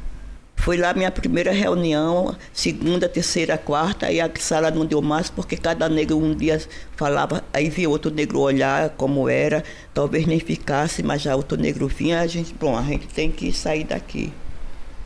Foi 0.63 0.77
lá 0.77 0.93
minha 0.93 1.11
primeira 1.11 1.51
reunião, 1.51 2.33
segunda, 2.53 3.09
terceira, 3.09 3.57
quarta, 3.57 4.09
e 4.09 4.21
a 4.21 4.31
sala 4.39 4.71
não 4.71 4.85
deu 4.85 5.01
mais 5.01 5.29
porque 5.29 5.57
cada 5.57 5.89
negro 5.89 6.17
um 6.17 6.33
dia 6.33 6.57
falava, 6.95 7.43
aí 7.51 7.69
via 7.69 7.89
outro 7.89 8.09
negro 8.09 8.39
olhar 8.39 8.91
como 8.91 9.27
era, 9.27 9.61
talvez 9.93 10.25
nem 10.25 10.39
ficasse, 10.39 11.03
mas 11.03 11.21
já 11.21 11.35
outro 11.35 11.57
negro 11.57 11.85
vinha, 11.89 12.21
a 12.21 12.27
gente, 12.27 12.53
bom, 12.53 12.77
a 12.77 12.81
gente 12.81 13.07
tem 13.07 13.29
que 13.29 13.51
sair 13.51 13.83
daqui, 13.83 14.31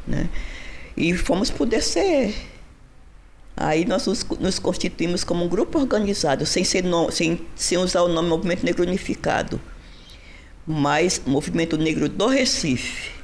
né? 0.05 0.29
E 0.95 1.17
fomos 1.17 1.49
para 1.49 1.63
o 1.63 1.65
DCE. 1.65 2.35
Aí 3.55 3.83
nós 3.83 4.05
nos, 4.05 4.59
constituímos 4.59 5.23
como 5.23 5.43
um 5.43 5.47
grupo 5.47 5.79
organizado, 5.79 6.45
sem, 6.45 6.63
ser 6.63 6.83
no, 6.83 7.09
sem, 7.09 7.41
sem 7.55 7.79
usar 7.79 8.03
o 8.03 8.07
nome 8.07 8.29
Movimento 8.29 8.63
Negro 8.63 8.83
Unificado, 8.83 9.59
mas 10.67 11.19
Movimento 11.25 11.79
Negro 11.79 12.07
do 12.07 12.27
Recife. 12.27 13.16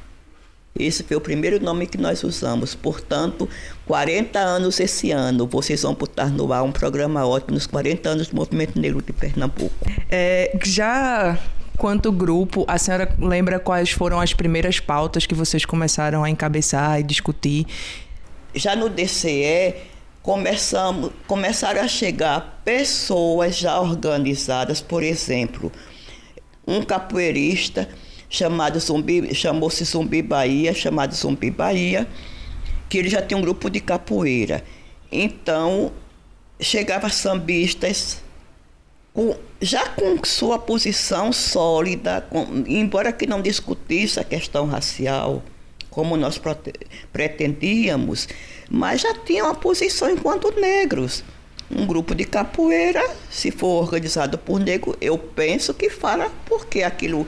Esse 0.78 1.04
foi 1.04 1.16
o 1.16 1.22
primeiro 1.22 1.64
nome 1.64 1.86
que 1.86 1.98
nós 1.98 2.24
usamos. 2.24 2.74
Portanto, 2.74 3.48
40 3.86 4.40
anos 4.40 4.80
esse 4.80 5.12
ano. 5.12 5.46
Vocês 5.46 5.84
vão 5.84 5.94
botar 5.94 6.30
no 6.30 6.52
ar 6.52 6.64
um 6.64 6.72
programa 6.72 7.26
ótimo 7.26 7.54
nos 7.54 7.68
40 7.68 8.10
anos 8.10 8.28
do 8.28 8.36
Movimento 8.36 8.80
Negro 8.80 9.02
de 9.02 9.14
Pernambuco. 9.14 9.74
É, 10.10 10.58
já 10.64 11.38
quanto 11.78 12.12
grupo, 12.12 12.66
a 12.68 12.78
senhora 12.78 13.14
lembra 13.20 13.60
quais 13.60 13.92
foram 13.92 14.20
as 14.20 14.34
primeiras 14.34 14.80
pautas 14.80 15.26
que 15.26 15.36
vocês 15.36 15.64
começaram 15.64 16.24
a 16.24 16.30
encabeçar 16.30 17.00
e 17.00 17.04
discutir? 17.04 17.68
Já 18.56 18.76
no 18.76 18.90
DCE, 18.90 19.76
começamos, 20.24 21.12
começaram 21.28 21.82
a 21.82 21.88
chegar 21.88 22.62
pessoas 22.66 23.58
já 23.58 23.80
organizadas, 23.80 24.82
por 24.82 25.04
exemplo, 25.04 25.72
um 26.66 26.82
capoeirista 26.82 27.90
chamado 28.34 28.80
Zumbi, 28.80 29.34
chamou-se 29.36 29.86
Zumbi 29.86 30.24
Bahia, 30.24 30.74
chamado 30.74 31.14
Zumbi 31.14 31.52
Bahia, 31.52 32.08
que 32.90 32.98
ele 32.98 33.08
já 33.08 33.22
tinha 33.22 33.38
um 33.38 33.42
grupo 33.42 33.70
de 33.70 33.80
capoeira. 33.80 34.64
Então, 35.12 35.92
chegava 36.60 37.10
sambistas 37.10 38.24
com, 39.14 39.38
já 39.62 39.88
com 39.90 40.18
sua 40.26 40.58
posição 40.58 41.32
sólida, 41.32 42.26
com, 42.28 42.64
embora 42.66 43.14
que 43.14 43.28
não 43.28 43.40
discutisse 43.40 44.20
a 44.20 44.24
questão 44.24 44.66
racial 44.66 45.44
como 45.92 46.18
nós 46.18 46.42
pretendíamos, 47.12 48.28
mas 48.68 49.02
já 49.02 49.14
tinha 49.14 49.44
uma 49.44 49.54
posição 49.54 50.10
enquanto 50.10 50.50
negros. 50.60 51.24
Um 51.70 51.86
grupo 51.86 52.16
de 52.16 52.26
capoeira, 52.26 53.08
se 53.30 53.52
for 53.52 53.84
organizado 53.84 54.40
por 54.40 54.60
negro, 54.60 54.98
eu 55.00 55.20
penso 55.20 55.72
que 55.72 55.92
fala 55.92 56.32
porque 56.48 56.82
aquilo 56.82 57.28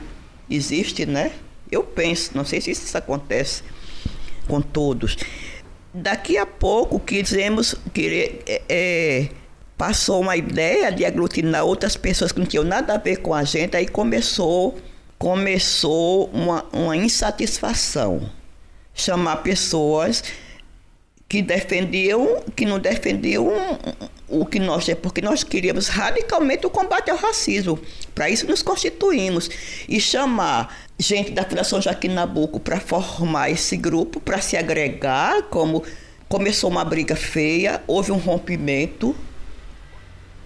existe, 0.50 1.06
né? 1.06 1.32
Eu 1.70 1.82
penso, 1.82 2.30
não 2.34 2.44
sei 2.44 2.60
se 2.60 2.70
isso 2.70 2.96
acontece 2.96 3.62
com 4.46 4.60
todos. 4.60 5.16
Daqui 5.92 6.36
a 6.36 6.46
pouco 6.46 7.00
quisemos 7.00 7.74
que 7.92 8.42
é, 8.46 8.62
é, 8.68 9.28
passou 9.76 10.20
uma 10.20 10.36
ideia 10.36 10.92
de 10.92 11.04
aglutinar 11.04 11.64
outras 11.64 11.96
pessoas 11.96 12.32
que 12.32 12.38
não 12.38 12.46
tinham 12.46 12.64
nada 12.64 12.94
a 12.94 12.98
ver 12.98 13.16
com 13.16 13.34
a 13.34 13.44
gente, 13.44 13.76
aí 13.76 13.86
começou 13.86 14.78
começou 15.18 16.26
uma, 16.26 16.64
uma 16.72 16.96
insatisfação. 16.96 18.30
Chamar 18.94 19.36
pessoas 19.36 20.22
que 21.28 21.42
defendiam, 21.42 22.42
que 22.54 22.64
não 22.64 22.78
defendiam 22.78 23.48
o 24.28 24.44
que 24.46 24.58
nós 24.58 24.88
é, 24.88 24.94
porque 24.94 25.20
nós 25.20 25.42
queríamos 25.42 25.88
radicalmente 25.88 26.66
o 26.66 26.70
combate 26.70 27.10
ao 27.10 27.16
racismo. 27.16 27.78
Para 28.14 28.30
isso 28.30 28.46
nos 28.46 28.62
constituímos 28.62 29.50
e 29.88 30.00
chamar 30.00 30.86
gente 30.98 31.32
da 31.32 31.44
Fundação 31.44 31.80
Joaquim 31.80 32.08
Nabuco 32.08 32.60
para 32.60 32.80
formar 32.80 33.50
esse 33.50 33.76
grupo, 33.76 34.20
para 34.20 34.40
se 34.40 34.56
agregar, 34.56 35.42
como 35.44 35.82
começou 36.28 36.70
uma 36.70 36.84
briga 36.84 37.16
feia, 37.16 37.82
houve 37.86 38.12
um 38.12 38.18
rompimento 38.18 39.14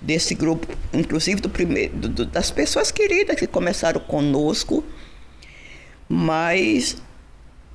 desse 0.01 0.35
grupo, 0.35 0.67
inclusive 0.95 1.43
do 1.43 1.51
primeiro, 1.51 1.95
do, 1.97 2.25
das 2.25 2.51
pessoas 2.51 2.91
queridas 2.91 3.37
que 3.37 3.47
começaram 3.47 4.01
conosco, 4.01 4.83
mas 6.09 6.97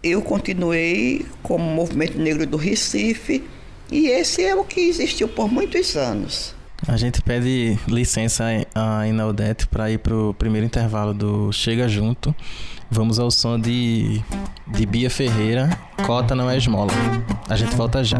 eu 0.06 0.22
continuei 0.22 1.26
como 1.42 1.64
Movimento 1.64 2.20
Negro 2.20 2.46
do 2.46 2.58
Recife 2.58 3.44
e 3.92 4.08
esse 4.08 4.44
é 4.44 4.56
o 4.56 4.64
que 4.64 4.80
existiu 4.82 5.28
por 5.28 5.52
muitos 5.52 5.96
anos. 5.96 6.54
A 6.88 6.96
gente 6.96 7.22
pede 7.24 7.80
licença 7.88 8.46
a 8.76 9.08
Inaudete 9.08 9.66
para 9.68 9.90
ir 9.90 9.98
para 9.98 10.16
o 10.16 10.34
primeiro 10.34 10.68
intervalo 10.68 11.14
do 11.14 11.52
Chega 11.52 11.88
Junto. 11.88 12.36
Vamos 12.92 13.18
ao 13.18 13.32
som 13.32 13.60
de, 13.60 14.22
de 14.68 14.86
Bia 14.86 15.10
Ferreira, 15.10 15.76
Cota 16.06 16.36
não 16.36 16.48
é 16.48 16.58
esmola. 16.58 16.92
A 17.50 17.56
gente 17.56 17.76
volta 17.76 18.04
já. 18.04 18.20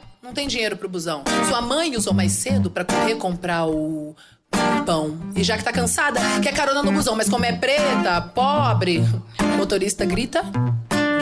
Não 0.21 0.33
tem 0.33 0.47
dinheiro 0.47 0.77
pro 0.77 0.87
busão. 0.87 1.23
Sua 1.49 1.61
mãe 1.61 1.95
usou 1.97 2.13
mais 2.13 2.33
cedo 2.33 2.69
para 2.69 2.85
correr 2.85 3.15
comprar 3.15 3.65
o 3.65 4.15
pão. 4.85 5.17
E 5.35 5.43
já 5.43 5.57
que 5.57 5.63
tá 5.63 5.73
cansada, 5.73 6.19
quer 6.43 6.53
carona 6.53 6.83
no 6.83 6.91
busão, 6.91 7.15
mas 7.15 7.27
como 7.27 7.43
é 7.43 7.51
preta, 7.53 8.21
pobre, 8.21 8.99
o 9.39 9.57
motorista 9.57 10.05
grita. 10.05 10.43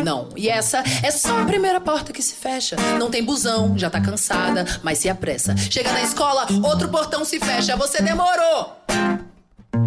Não. 0.04 0.28
E 0.36 0.50
essa 0.50 0.84
é 1.02 1.12
só 1.12 1.42
a 1.42 1.46
primeira 1.46 1.80
porta 1.80 2.12
que 2.12 2.22
se 2.22 2.36
fecha. 2.36 2.76
Não 3.00 3.10
tem 3.10 3.24
busão, 3.24 3.78
já 3.78 3.90
tá 3.90 4.02
cansada, 4.02 4.66
mas 4.84 4.98
se 4.98 5.08
apressa. 5.08 5.56
Chega 5.56 5.94
na 5.94 6.02
escola, 6.02 6.46
outro 6.62 6.90
portão 6.90 7.24
se 7.24 7.40
fecha. 7.40 7.78
Você 7.78 8.02
demorou! 8.02 8.76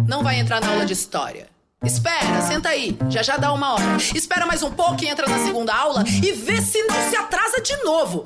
Não 0.07 0.23
vai 0.23 0.39
entrar 0.39 0.59
na 0.59 0.69
aula 0.69 0.87
de 0.87 0.93
história. 0.93 1.53
Espera, 1.83 2.41
senta 2.41 2.69
aí, 2.69 2.97
já 3.09 3.21
já 3.21 3.35
dá 3.35 3.51
uma 3.51 3.73
hora. 3.73 3.97
Espera 4.15 4.45
mais 4.45 4.63
um 4.63 4.71
pouco 4.71 5.03
e 5.03 5.07
entra 5.07 5.27
na 5.27 5.37
segunda 5.39 5.75
aula 5.75 6.03
e 6.07 6.31
vê 6.31 6.61
se 6.61 6.81
não 6.83 7.09
se 7.09 7.15
atrasa 7.17 7.61
de 7.61 7.75
novo. 7.83 8.25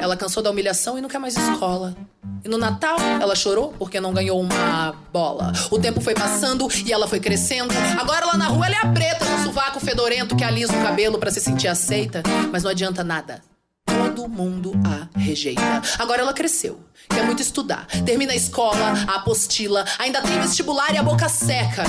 Ela 0.00 0.16
cansou 0.16 0.42
da 0.42 0.50
humilhação 0.50 0.96
e 0.98 1.00
não 1.00 1.08
quer 1.08 1.18
mais 1.18 1.36
escola. 1.36 1.96
E 2.44 2.48
no 2.48 2.56
Natal, 2.56 2.98
ela 3.20 3.34
chorou 3.34 3.74
porque 3.78 4.00
não 4.00 4.12
ganhou 4.12 4.40
uma 4.40 4.94
bola. 5.12 5.52
O 5.70 5.78
tempo 5.78 6.00
foi 6.00 6.14
passando 6.14 6.68
e 6.84 6.92
ela 6.92 7.08
foi 7.08 7.20
crescendo. 7.20 7.74
Agora 8.00 8.26
lá 8.26 8.36
na 8.36 8.46
rua 8.46 8.66
ela 8.66 8.76
é 8.76 8.78
a 8.78 8.92
preta, 8.92 9.24
no 9.24 9.44
sovaco 9.44 9.80
fedorento 9.80 10.36
que 10.36 10.44
alisa 10.44 10.72
o 10.72 10.82
cabelo 10.82 11.18
para 11.18 11.30
se 11.30 11.40
sentir 11.40 11.68
aceita. 11.68 12.22
Mas 12.52 12.62
não 12.62 12.70
adianta 12.70 13.02
nada. 13.02 13.42
Todo 13.86 14.28
mundo 14.28 14.72
a 14.84 15.18
rejeita. 15.18 15.82
Agora 15.98 16.22
ela 16.22 16.32
cresceu, 16.32 16.80
quer 17.08 17.24
muito 17.24 17.42
estudar. 17.42 17.86
Termina 18.06 18.32
a 18.32 18.36
escola, 18.36 18.94
a 19.06 19.16
apostila, 19.16 19.84
ainda 19.98 20.22
tem 20.22 20.40
vestibular 20.40 20.94
e 20.94 20.98
a 20.98 21.02
boca 21.02 21.28
seca. 21.28 21.84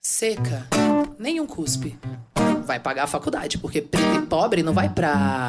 Seca, 0.00 0.66
nenhum 1.18 1.46
cuspe. 1.46 1.98
Vai 2.66 2.80
pagar 2.80 3.04
a 3.04 3.06
faculdade, 3.06 3.58
porque 3.58 3.80
preto 3.80 4.16
e 4.16 4.26
pobre 4.26 4.62
não 4.62 4.72
vai 4.72 4.88
pra 4.88 5.48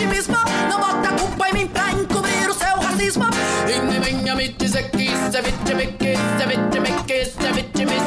vitimismo. 0.00 0.36
Não 0.68 0.80
bota 0.80 1.12
culpa 1.12 1.48
em 1.50 1.52
mim 1.52 1.66
pra 1.66 1.92
encobrir 1.92 2.48
o 2.48 2.54
seu 2.54 2.80
racismo. 2.80 3.24
E 3.68 3.78
nem 3.80 4.00
venha 4.00 4.34
me 4.34 4.48
dizer 4.48 4.90
que 4.90 5.02
isso 5.02 5.36
é 5.36 5.42
vitimismo, 5.42 5.92
que 5.98 6.12
isso 6.12 6.42
é 6.42 6.46
vitimismo, 6.46 7.04
que 7.04 7.14
isso 7.14 7.46
é 7.46 7.52
vitimismo. 7.52 8.00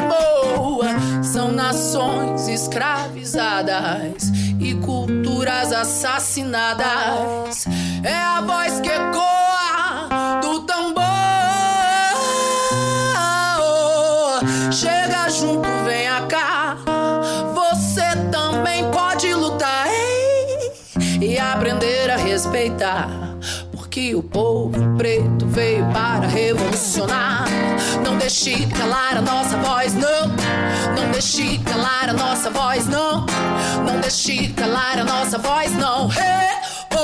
São 1.23 1.51
nações 1.51 2.47
escravizadas 2.47 4.31
e 4.59 4.73
culturas 4.75 5.71
assassinadas. 5.71 7.65
É 8.03 8.15
a 8.15 8.41
voz 8.41 8.79
que 8.79 8.89
ecoa 8.89 9.62
a 22.63 22.69
respeitar. 22.69 23.09
Porque 23.71 24.15
o 24.15 24.23
povo 24.23 24.95
preto 24.97 25.45
veio 25.47 25.85
para 25.91 26.27
revolucionar. 26.27 27.45
Não 28.03 28.17
deixe 28.17 28.65
calar 28.67 29.17
a 29.17 29.21
nossa 29.21 29.57
voz, 29.57 29.93
não. 29.93 30.27
Não 30.95 31.11
deixe 31.11 31.57
calar 31.59 32.09
a 32.09 32.13
nossa 32.13 32.49
voz, 32.49 32.87
não. 32.87 33.25
Não 33.85 33.99
deixe 33.99 34.47
calar 34.53 34.99
a 34.99 35.03
nossa 35.03 35.37
voz, 35.37 35.71
não. 35.73 36.07
Revolução. 36.07 37.03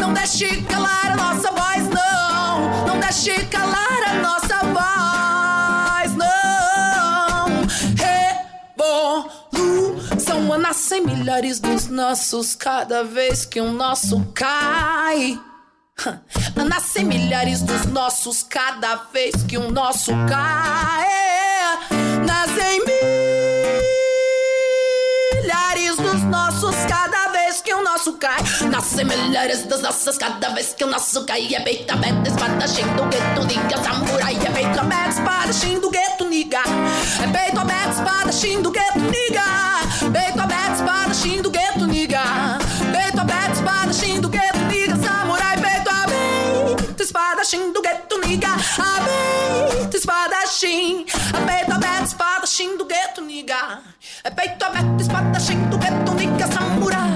Não 0.00 0.12
deixe 0.12 0.62
calar 0.62 1.12
a 1.12 1.16
nossa 1.16 1.50
voz, 1.52 1.88
não. 1.88 2.86
Não 2.86 3.00
deixe 3.00 3.32
calar 3.46 4.02
a 4.08 4.14
nossa 4.14 4.58
voz, 4.66 5.37
Nascem 10.78 11.02
milhares 11.02 11.58
dos 11.58 11.88
nossos 11.88 12.54
cada 12.54 13.02
vez 13.02 13.44
que 13.44 13.60
um 13.60 13.72
nosso 13.72 14.24
cai. 14.32 15.36
Nascem 16.54 17.04
milhares 17.04 17.62
dos 17.62 17.84
nossos 17.86 18.44
cada 18.44 18.94
vez 19.12 19.34
que 19.42 19.58
um 19.58 19.72
nosso 19.72 20.12
cai. 20.28 21.08
Nascem 22.24 22.80
milhares 25.42 25.96
dos 25.96 26.22
nossos 26.22 26.76
cada 26.88 27.32
vez 27.32 27.60
que 27.60 27.74
o 27.74 27.82
nosso 27.82 28.12
cai. 28.12 28.40
Nascem 28.70 29.04
milhares 29.04 29.64
dos 29.64 29.82
nossos 29.82 30.16
cada 30.16 30.50
vez 30.50 30.74
que 30.74 30.84
o 30.84 30.86
nosso 30.86 31.24
cai. 31.26 31.52
É 31.52 31.60
peito 31.60 31.92
aberto, 31.92 32.28
espadachim 32.28 32.86
do 32.94 33.02
gueto, 33.06 33.44
niga, 33.48 33.82
samurai. 33.82 34.36
É 34.36 34.50
peito 34.50 34.78
aberto, 34.78 35.10
espadachim 35.10 35.80
do 35.80 35.90
gueto, 35.90 36.24
niga. 36.26 36.62
É 37.20 37.26
peito 37.26 37.58
aberto, 37.58 37.94
espadachim 37.94 38.62
do 38.62 38.70
gueto, 38.70 39.00
niga. 39.00 39.58
Aberto, 40.06 40.37
espadachim 41.18 41.42
do 41.42 41.50
gueto, 41.50 41.86
niga. 41.86 42.22
Peito 42.92 43.20
aberto, 43.20 43.54
espadachim 43.54 44.20
do 44.20 44.28
gueto, 44.28 44.58
niga, 44.70 44.96
samurai. 44.96 45.56
Peito 45.56 45.90
aberto, 45.90 47.02
espadachim 47.02 47.72
do 47.72 47.82
gueto, 47.82 48.18
niga. 48.24 48.48
Aberto, 48.52 49.96
espadachim. 49.96 51.04
Peito 51.46 51.72
aberto, 51.72 52.06
espadachim 52.06 52.76
do 52.76 52.84
gueto, 52.84 53.20
niga. 53.20 53.80
É 54.22 54.30
peito 54.30 54.64
aberto, 54.64 55.00
espadachim 55.00 55.68
do 55.68 55.78
gueto, 55.78 56.14
niga, 56.14 56.46
samurai. 56.46 57.08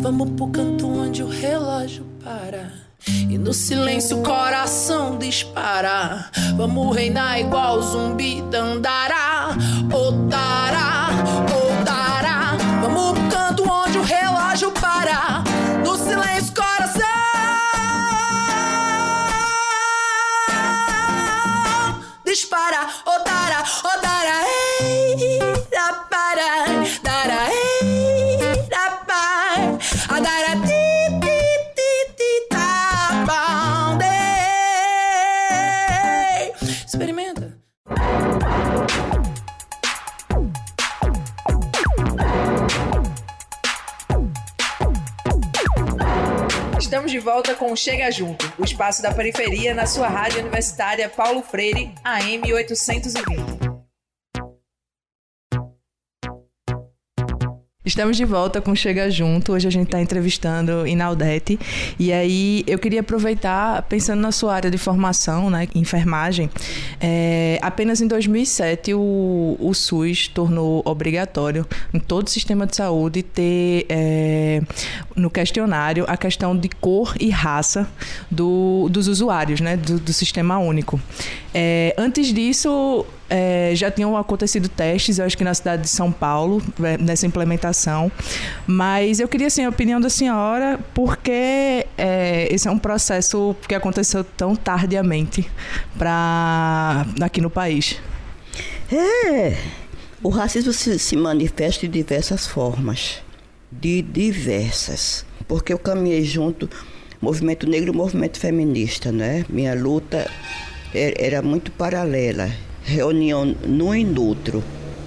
Vamos 0.00 0.30
pro 0.36 0.48
canto 0.48 0.86
onde 0.86 1.22
o 1.24 1.28
relógio 1.28 2.06
para. 2.22 2.72
E 3.08 3.36
no 3.38 3.52
silêncio 3.52 4.20
o 4.20 4.22
coração 4.22 5.18
dispara. 5.18 6.30
Vamos 6.56 6.94
reinar 6.94 7.40
igual 7.40 7.82
zumbi 7.82 8.40
dandará. 8.42 9.56
Otará, 9.92 11.08
otará. 11.50 12.35
Pro 12.96 13.12
canto 13.28 13.85
Chega 47.76 48.10
Junto, 48.10 48.50
o 48.58 48.64
espaço 48.64 49.02
da 49.02 49.12
periferia 49.12 49.74
na 49.74 49.86
sua 49.86 50.08
rádio 50.08 50.40
universitária 50.40 51.08
Paulo 51.08 51.42
Freire, 51.42 51.92
AM 52.02 52.52
820. 52.52 53.75
Estamos 57.86 58.16
de 58.16 58.24
volta 58.24 58.60
com 58.60 58.74
Chega 58.74 59.08
Junto. 59.08 59.52
Hoje 59.52 59.68
a 59.68 59.70
gente 59.70 59.86
está 59.86 60.00
entrevistando 60.00 60.84
Inaldete. 60.88 61.56
E 62.00 62.12
aí 62.12 62.64
eu 62.66 62.80
queria 62.80 62.98
aproveitar, 62.98 63.80
pensando 63.82 64.20
na 64.20 64.32
sua 64.32 64.56
área 64.56 64.68
de 64.68 64.76
formação, 64.76 65.48
né, 65.48 65.68
enfermagem. 65.72 66.50
É, 67.00 67.60
apenas 67.62 68.00
em 68.00 68.08
2007 68.08 68.92
o, 68.92 69.56
o 69.60 69.72
SUS 69.72 70.26
tornou 70.26 70.82
obrigatório 70.84 71.64
em 71.94 72.00
todo 72.00 72.26
o 72.26 72.30
sistema 72.30 72.66
de 72.66 72.74
saúde 72.74 73.22
ter 73.22 73.86
é, 73.88 74.60
no 75.14 75.30
questionário 75.30 76.04
a 76.08 76.16
questão 76.16 76.56
de 76.56 76.68
cor 76.68 77.14
e 77.20 77.30
raça 77.30 77.88
do, 78.28 78.88
dos 78.90 79.06
usuários, 79.06 79.60
né, 79.60 79.76
do, 79.76 80.00
do 80.00 80.12
sistema 80.12 80.58
único. 80.58 81.00
É, 81.54 81.94
antes 81.96 82.34
disso, 82.34 83.06
é, 83.28 83.72
já 83.74 83.90
tinham 83.90 84.16
acontecido 84.16 84.68
testes, 84.68 85.18
eu 85.18 85.24
acho 85.24 85.36
que 85.36 85.44
na 85.44 85.54
cidade 85.54 85.82
de 85.82 85.88
São 85.88 86.12
Paulo, 86.12 86.62
é, 86.82 86.96
nessa 86.98 87.26
implementação. 87.26 88.10
Mas 88.66 89.20
eu 89.20 89.28
queria 89.28 89.48
assim, 89.48 89.64
a 89.64 89.68
opinião 89.68 90.00
da 90.00 90.10
senhora, 90.10 90.78
porque 90.94 91.86
é, 91.98 92.48
esse 92.50 92.68
é 92.68 92.70
um 92.70 92.78
processo 92.78 93.54
que 93.68 93.74
aconteceu 93.74 94.22
tão 94.24 94.54
tardiamente 94.54 95.48
pra, 95.98 97.06
aqui 97.20 97.40
no 97.40 97.50
país. 97.50 98.00
É, 98.92 99.56
o 100.22 100.28
racismo 100.28 100.72
se, 100.72 100.98
se 100.98 101.16
manifesta 101.16 101.86
de 101.86 101.88
diversas 101.88 102.46
formas. 102.46 103.22
De 103.70 104.00
diversas. 104.02 105.26
Porque 105.48 105.72
eu 105.72 105.78
caminhei 105.78 106.24
junto 106.24 106.68
movimento 107.20 107.68
negro 107.68 107.92
e 107.92 107.96
movimento 107.96 108.38
feminista, 108.38 109.10
né? 109.10 109.44
Minha 109.48 109.74
luta 109.74 110.30
era, 110.94 111.14
era 111.18 111.42
muito 111.42 111.70
paralela. 111.72 112.50
Reunião 112.86 113.44
no 113.44 113.92
nutro. 114.04 114.62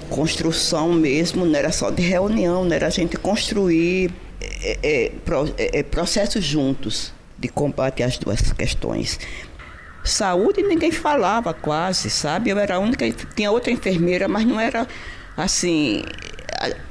Construção 0.10 0.92
mesmo, 0.92 1.46
não 1.46 1.58
era 1.58 1.72
só 1.72 1.90
de 1.90 2.02
reunião, 2.02 2.66
não 2.66 2.76
era 2.76 2.88
a 2.88 2.90
gente 2.90 3.16
construir 3.16 4.12
é, 4.62 4.80
é, 4.84 5.12
pro, 5.24 5.54
é, 5.58 5.82
processos 5.84 6.44
juntos 6.44 7.14
de 7.38 7.48
combate 7.48 8.04
às 8.04 8.18
duas 8.18 8.52
questões. 8.52 9.18
Saúde 10.04 10.62
ninguém 10.62 10.92
falava 10.92 11.54
quase, 11.54 12.10
sabe? 12.10 12.50
Eu 12.50 12.60
era 12.60 12.76
a 12.76 12.80
única, 12.80 13.10
tinha 13.34 13.50
outra 13.50 13.72
enfermeira, 13.72 14.28
mas 14.28 14.46
não 14.46 14.60
era 14.60 14.86
assim. 15.38 16.04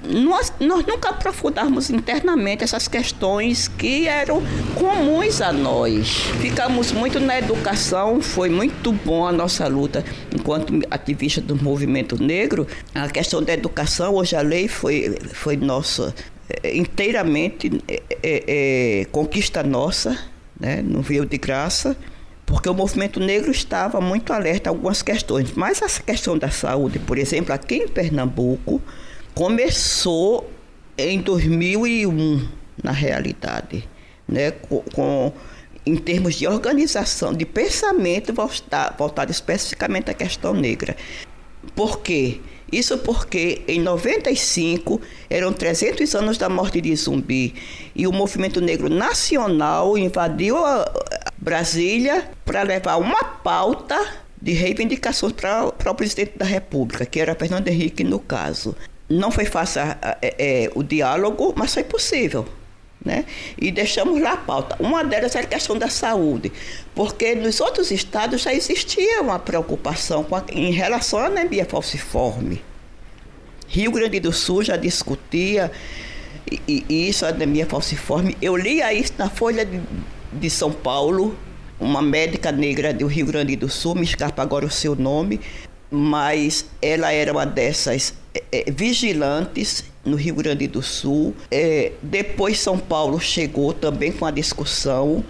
Nós, 0.02 0.52
nós 0.61 0.87
nunca 0.87 1.11
aprofundamos 1.11 1.90
internamente 1.90 2.64
essas 2.64 2.88
questões 2.88 3.68
que 3.68 4.09
eram 4.09 4.42
comuns 4.74 5.40
a 5.42 5.52
nós. 5.52 6.09
Ficamos 6.40 6.92
muito 6.92 7.20
na 7.20 7.38
educação, 7.38 8.20
foi 8.22 8.48
muito 8.48 8.92
bom 8.92 9.26
a 9.26 9.33
nossa 9.33 9.66
luta 9.68 10.04
enquanto 10.35 10.81
ativista 10.90 11.40
do 11.40 11.54
movimento 11.57 12.22
negro. 12.22 12.66
A 12.94 13.09
questão 13.09 13.42
da 13.42 13.52
educação, 13.52 14.14
hoje 14.14 14.35
a 14.37 14.40
lei 14.40 14.68
foi, 14.68 15.18
foi 15.35 15.57
nossa 15.57 16.14
inteiramente 16.64 17.83
é, 17.87 18.02
é, 18.22 19.04
conquista 19.12 19.62
nossa, 19.62 20.18
né? 20.59 20.83
não 20.83 21.02
veio 21.02 21.26
de 21.26 21.37
graça 21.37 21.96
porque 22.46 22.66
o 22.66 22.72
movimento 22.72 23.20
negro 23.20 23.50
estava 23.50 24.00
muito 24.00 24.33
alerta 24.33 24.70
a 24.70 24.72
algumas 24.72 25.02
questões. 25.02 25.52
Mas 25.54 25.83
essa 25.83 26.02
questão 26.02 26.38
da 26.38 26.50
saúde, 26.50 26.98
por 26.98 27.18
exemplo, 27.18 27.52
aqui 27.52 27.74
em 27.74 27.88
Pernambuco, 27.88 28.81
começou 29.38 30.51
em 30.98 31.20
2001, 31.20 32.48
na 32.83 32.90
realidade, 32.90 33.88
né? 34.27 34.51
com, 34.51 34.81
com 34.92 35.33
em 35.87 35.94
termos 35.94 36.35
de 36.35 36.48
organização, 36.48 37.33
de 37.33 37.46
pensamento 37.46 38.35
voltado, 38.35 38.96
voltado 38.98 39.31
especificamente 39.31 40.11
à 40.11 40.14
questão 40.14 40.53
negra. 40.53 40.96
Por 41.77 42.01
quê? 42.01 42.40
Isso 42.72 42.98
porque 42.98 43.62
em 43.68 43.81
95 43.81 45.01
eram 45.31 45.53
300 45.53 46.16
anos 46.16 46.37
da 46.37 46.48
morte 46.48 46.81
de 46.81 46.96
Zumbi 46.96 47.55
e 47.94 48.09
o 48.09 48.12
movimento 48.12 48.61
negro 48.61 48.88
nacional 48.88 49.96
invadiu 49.96 50.57
Brasília 51.37 52.29
para 52.44 52.64
levar 52.64 52.96
uma 52.96 53.22
pauta 53.22 54.05
de 54.42 54.53
reivindicações 54.53 55.33
para 55.33 55.90
o 55.92 55.94
presidente 55.94 56.37
da 56.37 56.44
República, 56.44 57.07
que 57.07 57.20
era 57.20 57.37
Fernando 57.37 57.68
Henrique 57.68 58.03
no 58.03 58.18
caso. 58.18 58.74
Não 59.09 59.31
foi 59.31 59.47
fácil 59.47 59.83
é, 59.83 60.18
é, 60.23 60.71
o 60.75 60.83
diálogo, 60.83 61.55
mas 61.57 61.73
foi 61.73 61.85
possível. 61.85 62.47
Né? 63.03 63.25
E 63.57 63.71
deixamos 63.71 64.21
lá 64.21 64.33
a 64.33 64.37
pauta. 64.37 64.77
Uma 64.81 65.05
delas 65.05 65.35
era 65.35 65.47
a 65.47 65.49
questão 65.49 65.79
da 65.79 65.88
saúde, 65.88 66.53
porque 66.94 67.35
nos 67.35 67.61
outros 67.61 67.90
estados 67.90 68.42
já 68.42 68.53
existia 68.53 69.23
uma 69.23 69.38
preocupação 69.38 70.27
a, 70.33 70.42
em 70.53 70.73
relação 70.73 71.21
à 71.21 71.27
anemia 71.27 71.64
falciforme. 71.64 72.62
Rio 73.68 73.92
Grande 73.92 74.18
do 74.18 74.33
Sul 74.33 74.64
já 74.64 74.77
discutia, 74.77 75.71
e, 76.51 76.85
e 76.88 77.09
isso, 77.09 77.25
a 77.25 77.29
anemia 77.29 77.66
falciforme, 77.66 78.37
eu 78.42 78.57
lia 78.57 78.92
isso 78.92 79.12
na 79.18 79.29
Folha 79.29 79.64
de, 79.64 79.81
de 80.33 80.51
São 80.51 80.73
Paulo, 80.73 81.37
uma 81.79 82.03
médica 82.03 82.51
negra 82.51 82.92
do 82.92 83.07
Rio 83.07 83.27
Grande 83.27 83.55
do 83.57 83.68
Sul, 83.68 83.94
me 83.94 84.03
escapa 84.03 84.42
agora 84.42 84.66
o 84.66 84.71
seu 84.71 84.97
nome, 84.97 85.40
mas 85.90 86.66
ela 86.83 87.12
era 87.12 87.33
uma 87.33 87.47
dessas 87.47 88.14
é, 88.53 88.70
vigilantes 88.70 89.85
no 90.05 90.16
Rio 90.16 90.35
Grande 90.35 90.66
do 90.66 90.83
Sul. 90.83 91.35
É, 91.51 91.92
depois 92.03 92.59
São 92.59 92.79
Paulo 92.79 93.20
chegou 93.20 93.72
também 93.72 94.12
com 94.12 94.24
a 94.24 94.31
discussão 94.31 95.24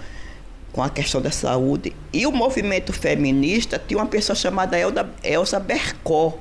com 0.72 0.82
a 0.82 0.88
questão 0.88 1.20
da 1.20 1.30
saúde. 1.32 1.92
E 2.12 2.24
o 2.24 2.30
movimento 2.30 2.92
feminista 2.92 3.82
tinha 3.84 3.98
uma 3.98 4.06
pessoa 4.06 4.36
chamada 4.36 4.78
Elda, 4.78 5.10
Elza 5.24 5.58
Bercó, 5.58 6.38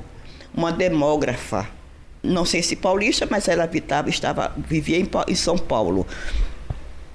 uma 0.53 0.71
demógrafa. 0.71 1.67
Não 2.21 2.45
sei 2.45 2.61
se 2.61 2.75
paulista, 2.75 3.27
mas 3.29 3.47
ela 3.47 3.63
habitava, 3.63 4.09
estava, 4.09 4.53
vivia 4.55 4.99
em, 4.99 5.09
em 5.27 5.35
São 5.35 5.57
Paulo. 5.57 6.05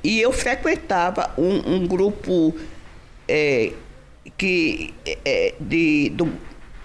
E 0.03 0.21
eu 0.21 0.33
frequentava 0.33 1.31
um, 1.39 1.75
um 1.75 1.87
grupo 1.87 2.55
é, 3.29 3.73
que, 4.37 4.93
é, 5.25 5.55
de, 5.61 6.11
do 6.11 6.33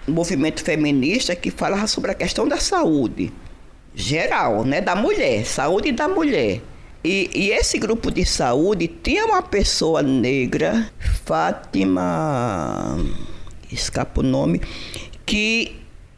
movimento 0.08 0.62
feminista 0.62 1.34
que 1.36 1.50
falava 1.50 1.86
sobre 1.86 2.10
a 2.10 2.14
questão 2.14 2.48
da 2.48 2.58
saúde 2.58 3.32
geral, 3.94 4.64
né, 4.64 4.80
da 4.80 4.94
mulher, 4.94 5.44
saúde 5.44 5.90
da 5.90 6.06
mulher. 6.06 6.60
E, 7.02 7.30
e, 7.34 7.50
esse 7.50 7.78
grupo 7.78 8.10
de 8.10 8.24
saúde 8.24 8.88
tinha 8.88 9.24
uma 9.24 9.42
pessoa 9.42 10.02
negra, 10.02 10.90
Fátima, 11.24 12.98
escapa 13.70 14.20
o 14.20 14.22
nome, 14.24 14.60
que 15.24 15.76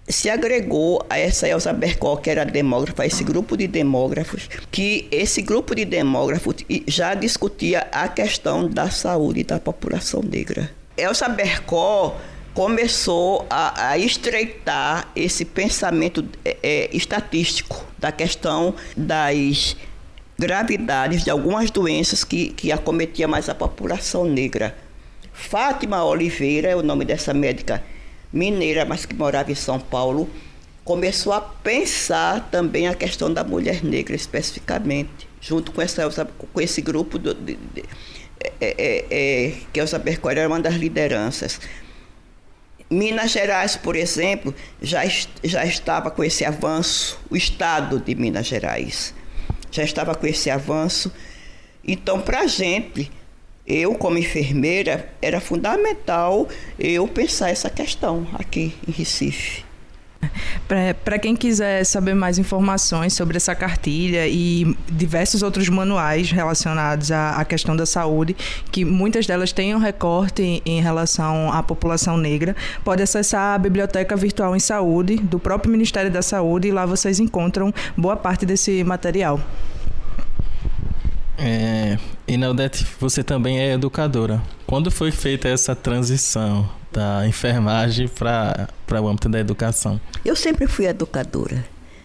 se 0.09 0.29
agregou 0.29 1.05
a 1.09 1.19
essa 1.19 1.49
Elza 1.49 1.73
Bercol, 1.73 2.17
que 2.17 2.31
era 2.31 2.45
demógrafa, 2.45 3.07
esse 3.07 3.23
grupo 3.23 3.57
de 3.57 3.67
demógrafos, 3.67 4.49
que 4.71 5.07
esse 5.11 5.43
grupo 5.43 5.75
de 5.75 5.85
demógrafos 5.85 6.57
já 6.87 7.15
discutia 7.15 7.87
a 7.93 8.09
questão 8.09 8.69
da 8.69 8.91
saúde 8.91 9.45
da 9.45 9.61
população 9.61 10.23
negra. 10.23 10.71
Elza 10.97 11.29
Bercol 11.29 12.17
começou 12.55 13.47
a, 13.49 13.91
a 13.91 13.99
estreitar 13.99 15.09
esse 15.15 15.45
pensamento 15.45 16.25
é, 16.45 16.57
é, 16.63 16.97
estatístico 16.97 17.85
da 17.99 18.11
questão 18.11 18.75
das 18.97 19.77
gravidades 20.39 21.23
de 21.23 21.31
algumas 21.31 21.71
doenças 21.71 22.25
que, 22.25 22.49
que 22.51 22.73
acometia 22.73 23.29
mais 23.29 23.49
a 23.49 23.55
população 23.55 24.25
negra. 24.25 24.77
Fátima 25.33 26.05
Oliveira 26.05 26.69
é 26.69 26.77
o 26.77 26.83
nome 26.83 27.05
dessa 27.05 27.33
médica 27.33 27.83
mineira, 28.33 28.85
mas 28.85 29.05
que 29.05 29.15
morava 29.15 29.53
em 29.53 29.55
São 29.55 29.79
Paulo, 29.79 30.29
começou 30.85 31.33
a 31.33 31.41
pensar 31.41 32.49
também 32.51 32.89
a 32.89 32.95
questão 32.95 33.33
da 33.33 33.45
mulher 33.45 33.85
negra 33.85 34.17
especificamente, 34.17 35.29
junto 35.41 35.73
com, 35.73 35.83
essa, 35.83 36.09
com 36.53 36.61
esse 36.61 36.81
grupo 36.81 37.19
do, 37.19 37.35
de, 37.35 37.57
de, 37.57 37.85
é, 38.61 38.75
é, 38.79 39.07
é, 39.11 39.53
que 39.73 39.79
Elza 39.79 39.99
Bercori 39.99 40.39
era 40.39 40.49
uma 40.49 40.61
das 40.61 40.75
lideranças. 40.75 41.61
Minas 42.91 43.31
Gerais, 43.31 43.77
por 43.77 43.95
exemplo, 43.95 44.55
já, 44.83 45.03
já 45.45 45.65
estava 45.65 46.11
com 46.11 46.25
esse 46.25 46.45
avanço, 46.45 47.21
o 47.31 47.37
estado 47.37 48.01
de 48.01 48.15
Minas 48.17 48.47
Gerais 48.47 49.15
já 49.71 49.83
estava 49.83 50.15
com 50.15 50.27
esse 50.27 50.51
avanço. 50.51 51.13
Então, 51.87 52.21
para 52.21 52.41
a 52.41 52.47
gente, 52.47 53.11
eu 53.67 53.95
como 53.95 54.19
enfermeira, 54.19 55.11
era 55.23 55.41
fundamental 55.41 56.49
eu 56.79 57.07
pensar 57.07 57.51
essa 57.51 57.71
questão 57.71 58.27
aqui 58.35 58.75
em 58.87 58.91
Recife. 58.91 59.65
Para 61.05 61.19
quem 61.19 61.35
quiser 61.35 61.85
saber 61.85 62.15
mais 62.15 62.39
informações 62.39 63.15
sobre 63.15 63.37
essa 63.37 63.55
cartilha 63.55 64.27
e 64.29 64.77
diversos 64.91 65.43
outros 65.43 65.69
manuais 65.69 66.31
relacionados 66.31 67.11
à, 67.11 67.37
à, 67.37 67.45
questão 67.45 67.75
da 67.75 67.87
saúde, 67.87 68.37
que 68.71 68.85
muitas 68.85 69.27
delas 69.27 69.53
têm 69.53 69.75
um 69.75 69.79
recorte 69.79 70.63
em 70.65 70.81
relação 70.81 71.53
à 71.53 71.63
população 71.63 72.17
negra, 72.17 72.55
pode 72.85 73.03
acessar 73.03 73.55
a 73.55 73.59
Biblioteca 73.59 74.17
Virtual 74.17 74.55
em 74.55 74.61
Saúde 74.61 75.17
do 75.17 75.39
próprio 75.39 75.73
Ministério 75.73 76.11
da 76.11 76.23
Saúde 76.23 76.69
e 76.69 76.73
lá 76.73 76.87
vocês 76.87 77.19
encontram 77.19 77.73
boa 77.97 78.17
parte 78.17 78.47
desse 78.47 78.85
material. 78.85 79.41
É, 81.39 81.97
Inaldete, 82.29 82.87
você 83.01 83.25
também 83.25 83.59
é 83.59 83.73
educadora. 83.73 84.43
Quando 84.67 84.91
foi 84.91 85.11
feita 85.11 85.49
essa 85.49 85.75
transição 85.75 86.69
da 86.93 87.27
enfermagem 87.27 88.09
para 88.09 88.69
o 89.01 89.09
âmbito 89.09 89.29
da 89.29 89.39
educação? 89.39 90.01
Eu 90.25 90.35
sempre 90.35 90.67
fui 90.67 90.87
educadora, 90.87 91.65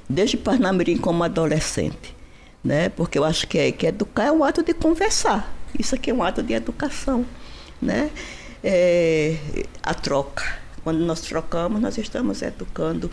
desde 0.09 0.37
Parnamirim 0.37 0.97
como 0.97 1.23
adolescente, 1.23 2.15
né? 2.63 2.89
Porque 2.89 3.17
eu 3.17 3.23
acho 3.23 3.47
que, 3.47 3.57
é, 3.57 3.71
que 3.71 3.87
educar 3.87 4.25
é 4.25 4.31
um 4.31 4.43
ato 4.43 4.63
de 4.63 4.73
conversar. 4.73 5.53
Isso 5.77 5.95
aqui 5.95 6.11
é 6.11 6.13
um 6.13 6.23
ato 6.23 6.41
de 6.41 6.53
educação, 6.53 7.25
né? 7.81 8.09
É, 8.63 9.37
a 9.83 9.93
troca. 9.93 10.65
Quando 10.83 10.99
nós 10.99 11.21
trocamos, 11.21 11.81
nós 11.81 11.97
estamos 11.97 12.41
educando. 12.43 13.09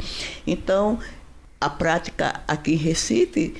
Então, 0.46 0.98
a 1.58 1.70
prática 1.70 2.42
aqui 2.46 2.72
em 2.72 2.76
Recife 2.76 3.54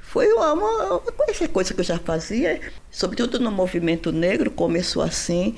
foi 0.00 0.32
uma, 0.32 0.52
uma, 0.52 0.98
uma 0.98 1.48
coisa 1.52 1.74
que 1.74 1.80
eu 1.80 1.84
já 1.84 1.98
fazia, 1.98 2.60
sobretudo 2.90 3.40
no 3.40 3.50
movimento 3.50 4.12
negro, 4.12 4.50
começou 4.50 5.02
assim 5.02 5.56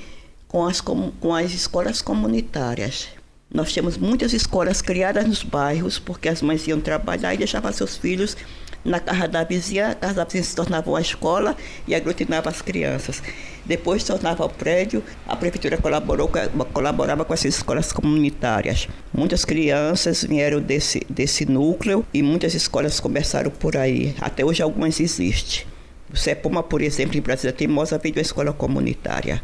com 0.55 0.65
as, 0.65 0.79
com, 0.79 1.11
com 1.19 1.35
as 1.35 1.51
escolas 1.51 2.01
comunitárias. 2.01 3.09
Nós 3.53 3.73
temos 3.73 3.97
muitas 3.97 4.31
escolas 4.31 4.81
criadas 4.81 5.27
nos 5.27 5.43
bairros, 5.43 5.99
porque 5.99 6.29
as 6.29 6.41
mães 6.41 6.65
iam 6.65 6.79
trabalhar 6.79 7.33
e 7.33 7.37
deixavam 7.37 7.73
seus 7.73 7.97
filhos 7.97 8.37
na 8.85 9.01
casa 9.01 9.27
da 9.27 9.43
vizinha, 9.43 9.89
a 9.89 9.95
casa 9.95 10.13
da 10.13 10.23
vizinha 10.23 10.43
se 10.45 10.55
tornava 10.55 10.89
uma 10.89 11.01
escola 11.01 11.57
e 11.85 11.93
aglutinava 11.93 12.49
as 12.49 12.61
crianças. 12.61 13.21
Depois 13.65 14.03
se 14.03 14.07
tornava 14.07 14.45
o 14.45 14.49
prédio, 14.49 15.03
a 15.27 15.35
prefeitura 15.35 15.75
colaborou, 15.75 16.31
colaborava 16.71 17.25
com 17.25 17.33
essas 17.33 17.55
escolas 17.55 17.91
comunitárias. 17.91 18.87
Muitas 19.13 19.43
crianças 19.43 20.23
vieram 20.23 20.61
desse, 20.61 21.05
desse 21.09 21.45
núcleo 21.45 22.05
e 22.13 22.23
muitas 22.23 22.53
escolas 22.53 23.01
começaram 23.01 23.51
por 23.51 23.75
aí. 23.75 24.15
Até 24.21 24.45
hoje 24.45 24.63
algumas 24.63 25.01
existem. 25.01 25.65
O 26.13 26.15
CEPOMA, 26.15 26.63
por 26.63 26.81
exemplo, 26.81 27.17
em 27.17 27.21
Brasília 27.21 27.51
Teimosa, 27.51 27.97
veio 27.97 28.15
uma 28.15 28.21
escola 28.21 28.53
comunitária. 28.53 29.43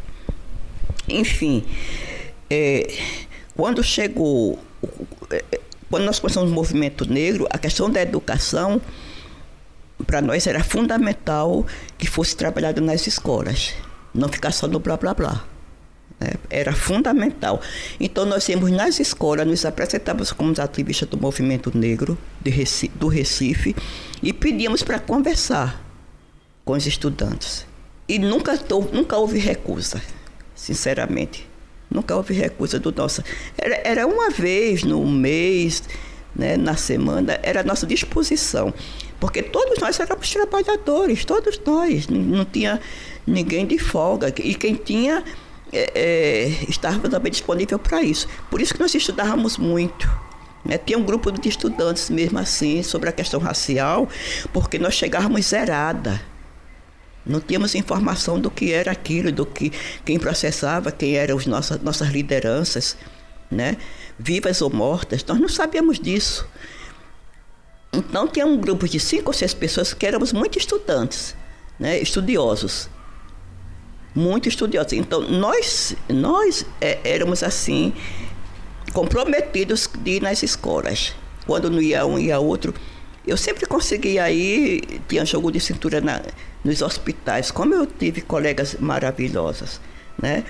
Enfim, 1.12 1.64
é, 2.48 2.92
quando 3.56 3.82
chegou, 3.82 4.58
é, 5.30 5.60
quando 5.90 6.04
nós 6.04 6.18
começamos 6.18 6.50
o 6.50 6.54
movimento 6.54 7.10
negro, 7.10 7.46
a 7.50 7.58
questão 7.58 7.90
da 7.90 8.00
educação 8.00 8.80
para 10.06 10.20
nós 10.20 10.46
era 10.46 10.64
fundamental 10.64 11.66
que 11.98 12.06
fosse 12.06 12.36
trabalhado 12.36 12.80
nas 12.80 13.06
escolas, 13.06 13.74
não 14.14 14.28
ficar 14.28 14.52
só 14.52 14.66
no 14.66 14.78
blá 14.78 14.96
blá 14.96 15.14
blá. 15.14 15.44
Né? 16.18 16.30
Era 16.50 16.72
fundamental. 16.72 17.60
Então 18.00 18.24
nós 18.24 18.48
íamos 18.48 18.70
nas 18.70 19.00
escolas, 19.00 19.46
nos 19.46 19.64
apresentávamos 19.64 20.32
como 20.32 20.52
ativistas 20.60 21.08
do 21.08 21.18
movimento 21.18 21.76
negro 21.76 22.16
Recife, 22.44 22.96
do 22.96 23.08
Recife 23.08 23.74
e 24.22 24.32
pedíamos 24.32 24.82
para 24.82 24.98
conversar 24.98 25.82
com 26.64 26.72
os 26.72 26.86
estudantes. 26.86 27.66
E 28.08 28.18
nunca, 28.18 28.58
nunca 28.92 29.16
houve 29.16 29.38
recusa, 29.38 30.02
sinceramente. 30.62 31.48
Nunca 31.90 32.14
houve 32.14 32.32
recusa 32.32 32.78
do 32.78 32.92
nosso. 32.92 33.22
Era, 33.58 33.80
era 33.84 34.06
uma 34.06 34.30
vez 34.30 34.84
no 34.84 35.04
mês, 35.04 35.82
né, 36.34 36.56
na 36.56 36.76
semana, 36.76 37.38
era 37.42 37.60
a 37.60 37.64
nossa 37.64 37.84
disposição. 37.84 38.72
Porque 39.18 39.42
todos 39.42 39.78
nós 39.78 39.98
éramos 39.98 40.30
trabalhadores, 40.30 41.24
todos 41.24 41.60
nós. 41.66 42.06
Não 42.08 42.44
tinha 42.44 42.80
ninguém 43.26 43.66
de 43.66 43.78
folga. 43.78 44.32
E 44.38 44.54
quem 44.54 44.74
tinha 44.76 45.24
é, 45.72 45.90
é, 45.94 46.48
estava 46.68 47.08
também 47.08 47.32
disponível 47.32 47.78
para 47.78 48.02
isso. 48.02 48.28
Por 48.48 48.60
isso 48.60 48.72
que 48.72 48.80
nós 48.80 48.94
estudávamos 48.94 49.58
muito. 49.58 50.08
Né? 50.64 50.78
Tinha 50.78 50.96
um 50.96 51.04
grupo 51.04 51.32
de 51.32 51.48
estudantes 51.48 52.08
mesmo 52.08 52.38
assim 52.38 52.84
sobre 52.84 53.08
a 53.08 53.12
questão 53.12 53.40
racial, 53.40 54.08
porque 54.52 54.78
nós 54.78 54.94
chegávamos 54.94 55.46
zerada. 55.46 56.20
Não 57.24 57.40
tínhamos 57.40 57.74
informação 57.74 58.40
do 58.40 58.50
que 58.50 58.72
era 58.72 58.90
aquilo, 58.90 59.30
do 59.30 59.46
que 59.46 59.72
quem 60.04 60.18
processava, 60.18 60.90
quem 60.90 61.16
eram 61.16 61.38
as 61.38 61.46
nossas, 61.46 61.80
nossas 61.80 62.08
lideranças, 62.08 62.96
né? 63.50 63.76
vivas 64.18 64.62
ou 64.62 64.70
mortas. 64.70 65.24
Nós 65.24 65.38
não 65.38 65.48
sabíamos 65.48 65.98
disso. 65.98 66.48
Então, 67.92 68.26
tinha 68.26 68.46
um 68.46 68.56
grupo 68.56 68.88
de 68.88 68.98
cinco 68.98 69.30
ou 69.30 69.32
seis 69.34 69.52
pessoas 69.52 69.92
que 69.92 70.06
éramos 70.06 70.32
muito 70.32 70.58
estudantes, 70.58 71.36
né, 71.78 71.98
estudiosos. 71.98 72.88
Muito 74.14 74.48
estudiosos. 74.48 74.94
Então, 74.94 75.20
nós, 75.28 75.94
nós 76.08 76.64
é, 76.80 76.98
éramos 77.04 77.42
assim, 77.42 77.92
comprometidos 78.92 79.88
de 80.02 80.12
ir 80.12 80.22
nas 80.22 80.42
escolas. 80.42 81.14
Quando 81.46 81.70
não 81.70 81.82
ia 81.82 82.06
um, 82.06 82.18
ia 82.18 82.38
outro. 82.38 82.72
Eu 83.26 83.36
sempre 83.36 83.66
conseguia 83.66 84.30
ir, 84.30 85.00
tinha 85.08 85.24
jogo 85.24 85.52
de 85.52 85.60
cintura 85.60 86.00
na, 86.00 86.20
nos 86.64 86.82
hospitais. 86.82 87.50
Como 87.50 87.74
eu 87.74 87.86
tive 87.86 88.20
colegas 88.20 88.76
maravilhosas, 88.80 89.80
né? 90.20 90.44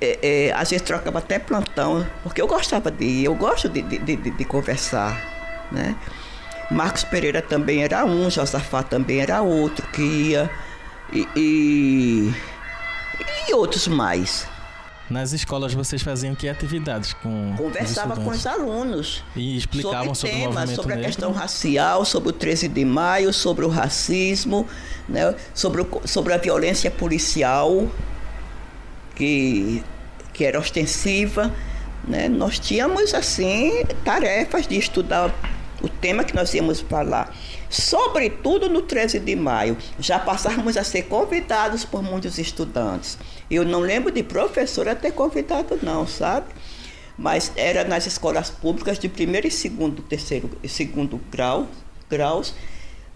É, 0.00 0.18
é, 0.22 0.52
às 0.52 0.70
vezes 0.70 0.86
trocava 0.86 1.18
até 1.18 1.40
plantão, 1.40 2.06
porque 2.22 2.40
eu 2.40 2.46
gostava 2.46 2.88
de 2.88 3.04
ir, 3.04 3.24
eu 3.24 3.34
gosto 3.34 3.68
de, 3.68 3.82
de, 3.82 3.98
de, 3.98 4.16
de 4.16 4.44
conversar 4.44 5.38
né? 5.70 5.96
Marcos 6.70 7.04
Pereira 7.04 7.40
também 7.40 7.82
era 7.82 8.04
um, 8.04 8.30
Josafá 8.30 8.82
também 8.82 9.20
era 9.20 9.40
outro 9.40 9.86
que 9.88 10.02
ia, 10.02 10.50
e, 11.12 11.26
e, 11.34 12.34
e 13.48 13.54
outros 13.54 13.88
mais. 13.88 14.46
Nas 15.10 15.32
escolas 15.32 15.72
vocês 15.72 16.02
faziam 16.02 16.34
que 16.34 16.48
atividades 16.48 17.14
com 17.14 17.54
Conversava 17.56 18.12
os 18.12 18.18
com 18.24 18.30
os 18.30 18.46
alunos. 18.46 19.24
E 19.34 19.56
explicavam 19.56 20.14
sobre, 20.14 20.36
o 20.36 20.38
temas, 20.50 20.70
sobre 20.70 20.92
a 20.92 20.96
negro? 20.96 21.08
questão 21.10 21.32
racial, 21.32 22.04
sobre 22.04 22.28
o 22.28 22.32
13 22.32 22.68
de 22.68 22.84
maio, 22.84 23.32
sobre 23.32 23.64
o 23.64 23.68
racismo, 23.68 24.66
né? 25.08 25.34
sobre, 25.54 25.80
o- 25.80 26.00
sobre 26.04 26.34
a 26.34 26.36
violência 26.36 26.90
policial, 26.90 27.88
que, 29.14 29.82
que 30.32 30.44
era 30.44 30.58
ostensiva. 30.58 31.52
Né? 32.06 32.28
Nós 32.28 32.58
tínhamos, 32.58 33.14
assim, 33.14 33.84
tarefas 34.04 34.66
de 34.66 34.76
estudar 34.76 35.34
o 35.82 35.88
tema 35.88 36.24
que 36.24 36.34
nós 36.34 36.52
íamos 36.54 36.80
falar. 36.80 37.34
Sobretudo 37.68 38.68
no 38.68 38.82
13 38.82 39.20
de 39.20 39.36
maio. 39.36 39.76
Já 39.98 40.18
passávamos 40.18 40.76
a 40.76 40.84
ser 40.84 41.02
convidados 41.02 41.84
por 41.84 42.02
muitos 42.02 42.38
estudantes. 42.38 43.18
Eu 43.50 43.64
não 43.64 43.80
lembro 43.80 44.10
de 44.10 44.22
professora 44.22 44.94
ter 44.94 45.12
convidado, 45.12 45.78
não, 45.82 46.06
sabe? 46.06 46.46
Mas 47.16 47.52
era 47.56 47.84
nas 47.84 48.06
escolas 48.06 48.50
públicas 48.50 48.98
de 48.98 49.08
primeiro 49.08 49.46
e 49.46 49.50
segundo, 49.50 50.02
terceiro 50.02 50.50
e 50.62 50.68
segundo 50.68 51.20
grau, 51.30 51.66
graus. 52.08 52.54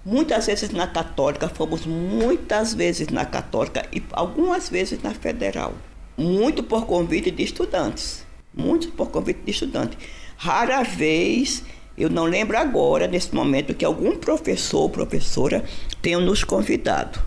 Muitas 0.04 0.46
vezes 0.46 0.70
na 0.70 0.88
católica, 0.88 1.48
fomos 1.48 1.86
muitas 1.86 2.74
vezes 2.74 3.08
na 3.08 3.24
católica 3.24 3.86
e 3.92 4.02
algumas 4.12 4.68
vezes 4.68 5.00
na 5.00 5.14
federal. 5.14 5.74
Muito 6.16 6.62
por 6.64 6.86
convite 6.86 7.30
de 7.30 7.44
estudantes. 7.44 8.26
Muito 8.52 8.88
por 8.88 9.10
convite 9.10 9.40
de 9.44 9.50
estudante. 9.52 9.96
Rara 10.36 10.82
vez, 10.82 11.62
eu 11.96 12.08
não 12.08 12.24
lembro 12.24 12.56
agora, 12.56 13.06
nesse 13.06 13.34
momento, 13.34 13.74
que 13.74 13.84
algum 13.84 14.16
professor 14.16 14.82
ou 14.82 14.90
professora 14.90 15.64
tenha 16.00 16.18
nos 16.18 16.42
convidado. 16.42 17.20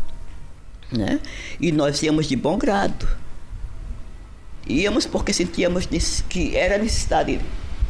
Né? 0.92 1.20
E 1.60 1.72
nós 1.72 2.02
íamos 2.02 2.28
de 2.28 2.36
bom 2.36 2.58
grado. 2.58 3.08
Íamos 4.68 5.06
porque 5.06 5.32
sentíamos 5.32 5.86
que 6.28 6.56
era 6.56 6.78
necessidade 6.78 7.40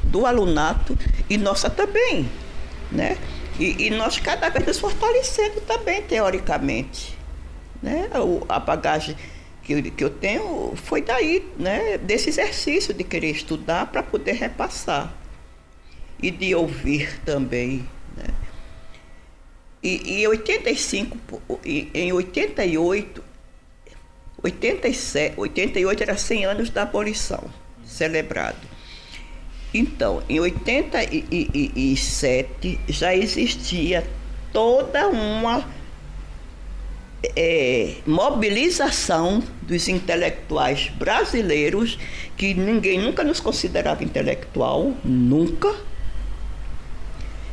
do 0.04 0.26
alunato 0.26 0.98
e 1.30 1.38
nossa 1.38 1.70
também, 1.70 2.30
né? 2.92 3.18
E, 3.58 3.88
e 3.88 3.90
nós 3.90 4.20
cada 4.20 4.50
vez 4.50 4.66
nos 4.66 4.80
fortalecendo 4.80 5.62
também, 5.62 6.02
teoricamente. 6.02 7.18
Né? 7.82 8.10
A 8.50 8.60
bagagem 8.60 9.16
que 9.64 9.90
que 9.92 10.04
eu 10.04 10.10
tenho 10.10 10.74
foi 10.76 11.02
daí, 11.02 11.50
né? 11.58 11.98
desse 11.98 12.30
exercício 12.30 12.94
de 12.94 13.04
querer 13.04 13.32
estudar 13.32 13.88
para 13.88 14.04
poder 14.04 14.34
repassar. 14.34 15.14
E 16.26 16.32
de 16.32 16.56
ouvir 16.56 17.20
também. 17.24 17.88
Né? 18.18 18.26
E, 19.84 20.14
e 20.14 20.24
em 20.24 20.28
85, 20.28 21.18
po- 21.28 21.60
e- 21.64 21.88
em 21.94 22.12
88, 22.12 23.24
87, 24.42 25.40
88 25.40 26.02
era 26.04 26.18
100 26.18 26.46
anos 26.46 26.70
da 26.72 26.82
abolição, 26.82 27.44
celebrado. 27.86 28.58
Então, 29.72 30.24
em 30.28 30.40
87 30.40 32.80
já 32.88 33.16
existia 33.16 34.04
toda 34.52 35.08
uma 35.10 35.64
eh, 37.36 37.96
mobilização 38.08 39.44
dos 39.62 39.88
intelectuais 39.88 40.90
brasileiros, 40.98 41.98
que 42.38 42.54
ninguém 42.54 43.00
nunca 43.00 43.24
nos 43.24 43.40
considerava 43.40 44.04
intelectual, 44.04 44.94
nunca. 45.04 45.74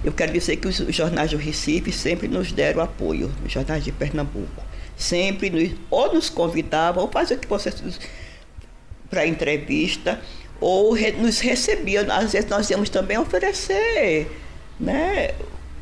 Eu 0.05 0.13
quero 0.13 0.33
dizer 0.33 0.57
que 0.57 0.67
os 0.67 0.77
jornais 0.95 1.31
do 1.31 1.37
Recife 1.37 1.93
sempre 1.93 2.27
nos 2.29 2.51
deram 2.53 2.83
apoio, 2.83 3.31
os 3.45 3.53
jornais 3.53 3.85
de 3.85 3.93
Pernambuco. 3.93 4.63
Sempre 4.97 5.49
nos, 5.49 5.71
ou 5.91 6.13
nos 6.15 6.29
convidavam, 6.29 7.05
ou 7.05 7.11
faziam 7.11 7.39
que 7.39 7.47
vocês 7.47 7.81
para 9.09 9.27
entrevista, 9.27 10.21
ou 10.61 10.93
re- 10.93 11.13
nos 11.13 11.39
recebiam. 11.41 12.05
Às 12.11 12.33
vezes 12.33 12.49
nós 12.51 12.69
íamos 12.71 12.89
também 12.89 13.19
oferecer 13.19 14.31
né, 14.81 15.35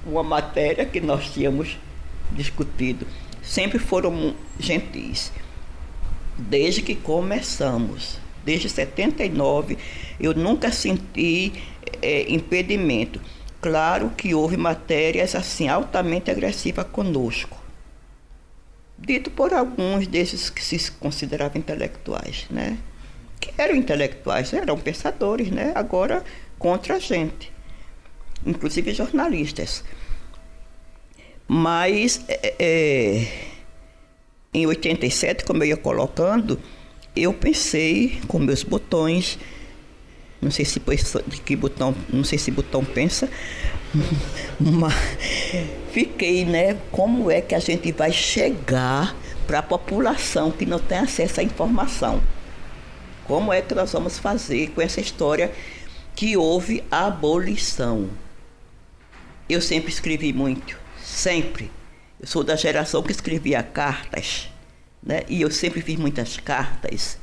uma 0.04 0.22
matéria 0.22 0.84
que 0.84 1.00
nós 1.00 1.30
tínhamos 1.32 1.78
discutido. 2.32 3.06
Sempre 3.42 3.78
foram 3.78 4.34
gentis. 4.58 5.32
Desde 6.36 6.82
que 6.82 6.94
começamos, 6.94 8.18
desde 8.44 8.68
79, 8.68 9.76
eu 10.18 10.34
nunca 10.34 10.70
senti 10.72 11.52
eh, 12.02 12.26
impedimento. 12.28 13.20
Claro 13.60 14.10
que 14.16 14.34
houve 14.34 14.56
matérias 14.56 15.34
assim 15.34 15.68
altamente 15.68 16.30
agressivas 16.30 16.86
conosco 16.86 17.60
dito 19.00 19.30
por 19.30 19.54
alguns 19.54 20.06
desses 20.06 20.50
que 20.50 20.62
se 20.62 20.92
consideravam 20.92 21.58
intelectuais, 21.58 22.46
né? 22.50 22.78
Que 23.40 23.50
eram 23.56 23.74
intelectuais, 23.74 24.52
eram 24.52 24.78
pensadores, 24.78 25.50
né? 25.50 25.72
Agora 25.74 26.22
contra 26.58 26.96
a 26.96 26.98
gente, 26.98 27.50
inclusive 28.44 28.92
jornalistas. 28.92 29.82
Mas 31.48 32.22
é, 32.28 32.54
é, 32.58 33.26
em 34.52 34.66
87, 34.66 35.44
como 35.44 35.64
eu 35.64 35.68
ia 35.68 35.76
colocando, 35.76 36.60
eu 37.16 37.32
pensei 37.32 38.20
com 38.28 38.38
meus 38.38 38.62
botões, 38.62 39.38
não 40.40 40.50
sei 40.50 40.64
se 40.64 40.80
de 41.26 41.40
que 41.40 41.54
botão, 41.54 41.94
não 42.10 42.24
sei 42.24 42.38
se 42.38 42.50
botão 42.50 42.84
pensa, 42.84 43.28
mas 44.58 44.94
fiquei, 45.92 46.44
né? 46.44 46.78
Como 46.90 47.30
é 47.30 47.40
que 47.40 47.54
a 47.54 47.58
gente 47.58 47.92
vai 47.92 48.12
chegar 48.12 49.14
para 49.46 49.58
a 49.58 49.62
população 49.62 50.50
que 50.50 50.64
não 50.64 50.78
tem 50.78 50.98
acesso 50.98 51.40
à 51.40 51.42
informação? 51.42 52.22
Como 53.26 53.52
é 53.52 53.60
que 53.60 53.74
nós 53.74 53.92
vamos 53.92 54.18
fazer 54.18 54.70
com 54.70 54.80
essa 54.80 55.00
história 55.00 55.52
que 56.16 56.36
houve 56.36 56.82
abolição? 56.90 58.08
Eu 59.48 59.60
sempre 59.60 59.92
escrevi 59.92 60.32
muito, 60.32 60.76
sempre. 61.02 61.70
Eu 62.18 62.26
sou 62.26 62.42
da 62.42 62.56
geração 62.56 63.02
que 63.02 63.12
escrevia 63.12 63.62
cartas, 63.62 64.48
né? 65.02 65.22
E 65.28 65.42
eu 65.42 65.50
sempre 65.50 65.80
fiz 65.80 65.96
muitas 65.96 66.38
cartas. 66.38 67.19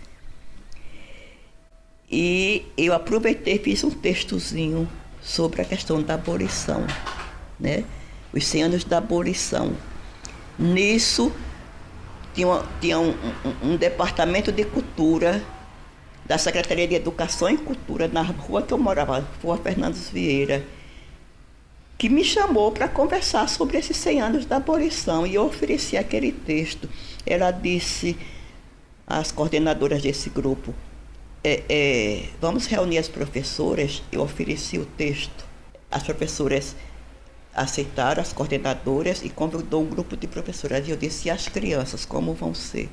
E 2.09 2.65
eu 2.77 2.93
aproveitei 2.93 3.55
e 3.55 3.59
fiz 3.59 3.83
um 3.83 3.91
textozinho 3.91 4.87
sobre 5.21 5.61
a 5.61 5.65
questão 5.65 6.01
da 6.01 6.13
abolição, 6.13 6.85
né? 7.59 7.83
Os 8.33 8.45
100 8.47 8.63
anos 8.63 8.83
da 8.83 8.97
abolição. 8.99 9.73
Nisso, 10.57 11.31
tinha, 12.33 12.63
tinha 12.79 12.99
um, 12.99 13.09
um- 13.11 13.71
um 13.73 13.77
departamento 13.77 14.51
de 14.51 14.63
cultura 14.63 15.43
da 16.25 16.37
Secretaria 16.37 16.87
de 16.87 16.95
Educação 16.95 17.49
e 17.49 17.57
Cultura 17.57 18.07
na 18.07 18.21
rua 18.21 18.61
que 18.61 18.73
eu 18.73 18.77
morava, 18.77 19.25
Rua 19.43 19.57
Fernandes 19.57 20.09
Vieira, 20.09 20.63
que 21.97 22.09
me 22.09 22.23
chamou 22.23 22.71
para 22.71 22.87
conversar 22.87 23.47
sobre 23.49 23.77
esses 23.77 23.97
100 23.97 24.21
anos 24.21 24.45
da 24.45 24.57
abolição 24.57 25.25
e 25.25 25.35
eu 25.35 25.45
ofereci 25.45 25.97
aquele 25.97 26.31
texto. 26.31 26.87
Ela 27.25 27.51
disse 27.51 28.15
às 29.05 29.31
coordenadoras 29.31 30.01
desse 30.01 30.29
grupo, 30.29 30.73
é, 31.43 31.63
é, 31.69 32.29
vamos 32.41 32.65
reunir 32.65 32.97
as 32.97 33.07
professoras, 33.07 34.03
eu 34.11 34.21
ofereci 34.21 34.77
o 34.77 34.85
texto. 34.85 35.45
As 35.89 36.03
professoras 36.03 36.75
aceitaram, 37.53 38.21
as 38.21 38.33
coordenadoras, 38.33 39.23
e 39.23 39.29
convidou 39.29 39.81
um 39.83 39.89
grupo 39.89 40.15
de 40.15 40.27
professoras. 40.27 40.87
E 40.87 40.91
eu 40.91 40.97
disse, 40.97 41.27
e 41.27 41.31
as 41.31 41.47
crianças, 41.47 42.05
como 42.05 42.33
vão 42.33 42.53
ser? 42.53 42.89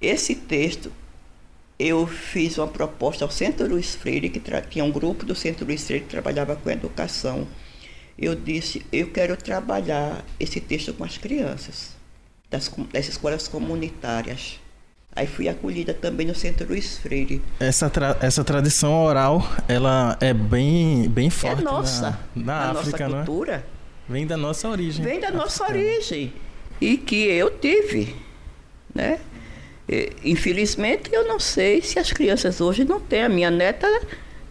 Esse 0.00 0.34
texto, 0.34 0.92
eu 1.78 2.06
fiz 2.06 2.58
uma 2.58 2.68
proposta 2.68 3.24
ao 3.24 3.30
Centro 3.30 3.68
Luiz 3.68 3.94
Freire, 3.94 4.28
que 4.28 4.40
tinha 4.68 4.84
um 4.84 4.92
grupo 4.92 5.24
do 5.24 5.34
Centro 5.34 5.64
Luiz 5.64 5.84
Freire 5.84 6.04
que 6.04 6.10
trabalhava 6.10 6.56
com 6.56 6.70
educação. 6.70 7.46
Eu 8.16 8.34
disse, 8.34 8.84
eu 8.92 9.10
quero 9.10 9.36
trabalhar 9.36 10.24
esse 10.38 10.60
texto 10.60 10.92
com 10.92 11.04
as 11.04 11.16
crianças, 11.18 11.96
das, 12.50 12.68
das 12.92 13.08
escolas 13.08 13.48
comunitárias. 13.48 14.60
Aí 15.18 15.26
fui 15.26 15.48
acolhida 15.48 15.92
também 15.92 16.24
no 16.28 16.34
Centro 16.34 16.68
Luiz 16.68 16.98
Freire. 16.98 17.42
Essa, 17.58 17.90
tra- 17.90 18.16
essa 18.20 18.44
tradição 18.44 19.02
oral, 19.02 19.42
ela 19.66 20.16
é 20.20 20.32
bem, 20.32 21.08
bem 21.08 21.28
forte 21.28 21.60
é 21.60 21.64
nossa. 21.64 22.16
na, 22.36 22.44
na 22.44 22.54
a 22.54 22.70
África, 22.70 22.98
nossa 23.00 23.16
não 23.16 23.22
é? 23.22 23.24
cultura. 23.26 23.66
Vem 24.08 24.26
da 24.28 24.36
nossa 24.36 24.68
origem. 24.68 25.04
Vem 25.04 25.18
da 25.18 25.32
nossa 25.32 25.64
africana. 25.64 25.88
origem. 25.92 26.32
E 26.80 26.96
que 26.96 27.16
eu 27.24 27.50
tive. 27.50 28.14
Né? 28.94 29.18
E, 29.88 30.12
Infelizmente, 30.22 31.10
eu 31.12 31.26
não 31.26 31.40
sei 31.40 31.82
se 31.82 31.98
as 31.98 32.12
crianças 32.12 32.60
hoje 32.60 32.84
não 32.84 33.00
têm. 33.00 33.24
A 33.24 33.28
minha 33.28 33.50
neta 33.50 33.88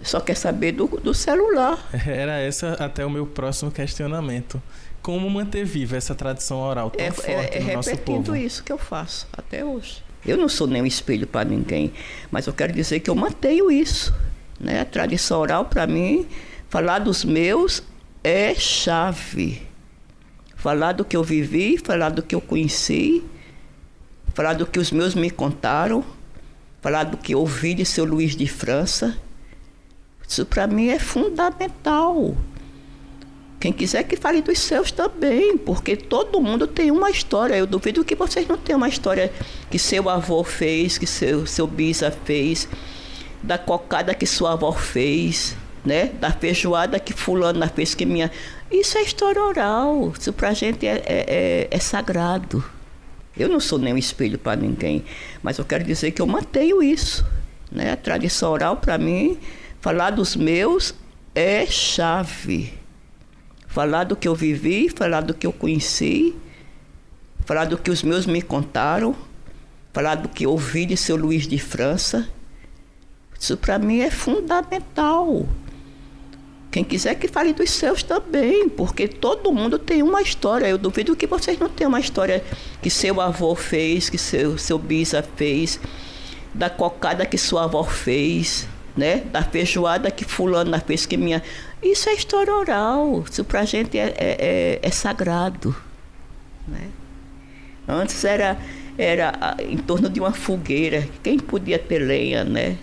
só 0.03 0.19
quer 0.19 0.35
saber 0.35 0.73
do, 0.73 0.85
do 0.87 1.13
celular. 1.13 1.87
Era 2.05 2.39
essa 2.41 2.73
até 2.73 3.05
o 3.05 3.09
meu 3.09 3.25
próximo 3.25 3.71
questionamento. 3.71 4.61
Como 5.07 5.29
manter 5.29 5.63
viva 5.63 5.95
essa 5.95 6.13
tradição 6.13 6.59
oral 6.59 6.91
tão 6.91 7.05
É, 7.05 7.11
forte 7.11 7.29
é- 7.31 7.59
é 7.59 7.63
no 7.63 7.73
nosso 7.75 7.89
repetindo 7.91 8.25
povo? 8.25 8.35
isso 8.35 8.61
que 8.61 8.73
eu 8.73 8.77
faço 8.77 9.25
até 9.31 9.63
hoje. 9.63 10.03
Eu 10.25 10.35
não 10.35 10.49
sou 10.49 10.67
nenhum 10.67 10.85
espelho 10.85 11.25
para 11.25 11.47
ninguém, 11.47 11.93
mas 12.29 12.45
eu 12.45 12.51
quero 12.51 12.73
dizer 12.73 12.99
que 12.99 13.09
eu 13.09 13.15
mantenho 13.15 13.71
isso. 13.71 14.13
Né? 14.59 14.81
A 14.81 14.85
tradição 14.85 15.39
oral, 15.39 15.63
para 15.63 15.87
mim, 15.87 16.27
Falar 16.69 16.99
dos 16.99 17.23
meus 17.23 17.81
é 18.21 18.53
chave. 18.53 19.61
Falar 20.57 20.91
do 20.91 21.05
que 21.05 21.15
eu 21.15 21.23
vivi, 21.23 21.77
falar 21.77 22.09
do 22.09 22.21
que 22.21 22.35
eu 22.35 22.41
conheci, 22.41 23.23
falar 24.33 24.55
do 24.55 24.65
que 24.65 24.77
os 24.77 24.91
meus 24.91 25.15
me 25.15 25.29
contaram, 25.31 26.03
falar 26.81 27.05
do 27.05 27.15
que 27.15 27.33
eu 27.33 27.39
ouvi 27.39 27.73
de 27.73 27.85
seu 27.85 28.03
Luiz 28.03 28.35
de 28.35 28.45
França. 28.45 29.17
Isso 30.27 30.45
para 30.45 30.67
mim 30.67 30.89
é 30.89 30.99
fundamental. 30.99 32.35
Quem 33.59 33.73
quiser 33.73 34.03
que 34.03 34.15
fale 34.15 34.41
dos 34.41 34.59
seus 34.59 34.91
também, 34.91 35.57
porque 35.57 35.95
todo 35.95 36.39
mundo 36.39 36.67
tem 36.67 36.91
uma 36.91 37.09
história. 37.09 37.55
Eu 37.55 37.65
duvido 37.65 38.05
que 38.05 38.13
vocês 38.13 38.47
não 38.47 38.55
tenham 38.57 38.77
uma 38.77 38.87
história 38.87 39.31
que 39.69 39.79
seu 39.79 40.09
avô 40.09 40.43
fez, 40.43 40.97
que 40.97 41.07
seu, 41.07 41.47
seu 41.47 41.65
bisa 41.65 42.11
fez, 42.11 42.69
da 43.41 43.57
cocada 43.57 44.13
que 44.13 44.27
sua 44.27 44.53
avó 44.53 44.71
fez, 44.71 45.55
né? 45.83 46.11
Da 46.19 46.31
feijoada 46.31 46.99
que 46.99 47.13
fulana 47.13 47.67
fez, 47.67 47.95
que 47.95 48.05
minha. 48.05 48.31
Isso 48.69 48.95
é 48.97 49.01
história 49.01 49.41
oral. 49.41 50.13
Isso 50.19 50.31
pra 50.31 50.53
gente 50.53 50.85
é, 50.85 51.01
é, 51.05 51.25
é, 51.27 51.67
é 51.71 51.79
sagrado. 51.79 52.63
Eu 53.35 53.49
não 53.49 53.59
sou 53.59 53.79
nenhum 53.79 53.97
espelho 53.97 54.37
para 54.37 54.55
ninguém, 54.55 55.03
mas 55.41 55.57
eu 55.57 55.65
quero 55.65 55.83
dizer 55.83 56.11
que 56.11 56.21
eu 56.21 56.27
mantenho 56.27 56.81
isso. 56.83 57.25
Né? 57.71 57.91
A 57.91 57.97
tradição 57.97 58.51
oral, 58.51 58.77
para 58.77 58.99
mim, 58.99 59.37
falar 59.81 60.11
dos 60.11 60.35
meus 60.35 60.93
é 61.33 61.65
chave. 61.65 62.76
Falar 63.77 64.05
do 64.05 64.15
que 64.15 64.27
eu 64.27 64.33
vivi, 64.33 64.89
falar 64.89 65.21
do 65.21 65.35
que 65.35 65.45
eu 65.45 65.53
conheci, 65.53 66.35
falar 67.45 67.65
do 67.65 67.77
que 67.77 67.91
os 67.91 68.01
meus 68.01 68.25
me 68.25 68.41
contaram, 68.41 69.15
falar 69.93 70.15
do 70.15 70.27
que 70.27 70.47
ouvi 70.47 70.83
de 70.87 70.97
seu 70.97 71.15
Luiz 71.15 71.47
de 71.47 71.59
França. 71.59 72.27
Isso 73.39 73.55
para 73.55 73.77
mim 73.77 73.99
é 73.99 74.09
fundamental. 74.09 75.45
Quem 76.71 76.83
quiser 76.83 77.13
que 77.19 77.27
fale 77.27 77.53
dos 77.53 77.69
seus 77.69 78.01
também, 78.01 78.67
porque 78.67 79.07
todo 79.07 79.53
mundo 79.53 79.77
tem 79.77 80.01
uma 80.01 80.23
história. 80.23 80.65
Eu 80.65 80.79
duvido 80.79 81.15
que 81.15 81.27
vocês 81.27 81.59
não 81.59 81.69
tenham 81.69 81.89
uma 81.89 81.99
história 81.99 82.43
que 82.81 82.89
seu 82.89 83.21
avô 83.21 83.53
fez, 83.53 84.09
que 84.09 84.17
seu, 84.17 84.57
seu 84.57 84.79
bisa 84.79 85.21
fez, 85.21 85.79
da 86.51 86.67
cocada 86.67 87.27
que 87.27 87.37
sua 87.37 87.65
avó 87.65 87.83
fez, 87.83 88.67
né? 88.97 89.17
Da 89.17 89.43
feijoada 89.43 90.09
que 90.09 90.25
fulana 90.25 90.79
fez, 90.79 91.05
que 91.05 91.15
minha. 91.15 91.43
Isso 91.81 92.09
é 92.09 92.13
história 92.13 92.53
oral. 92.53 93.23
Isso 93.29 93.43
pra 93.43 93.65
gente 93.65 93.97
é, 93.97 94.13
é, 94.17 94.37
é, 94.39 94.79
é 94.81 94.91
sagrado. 94.91 95.75
Né? 96.67 96.89
Antes 97.87 98.23
era, 98.25 98.57
era 98.97 99.55
em 99.59 99.77
torno 99.77 100.09
de 100.09 100.19
uma 100.19 100.33
fogueira. 100.33 101.07
Quem 101.23 101.39
podia 101.39 101.79
ter 101.79 101.99
lenha, 101.99 102.43
né? 102.43 102.77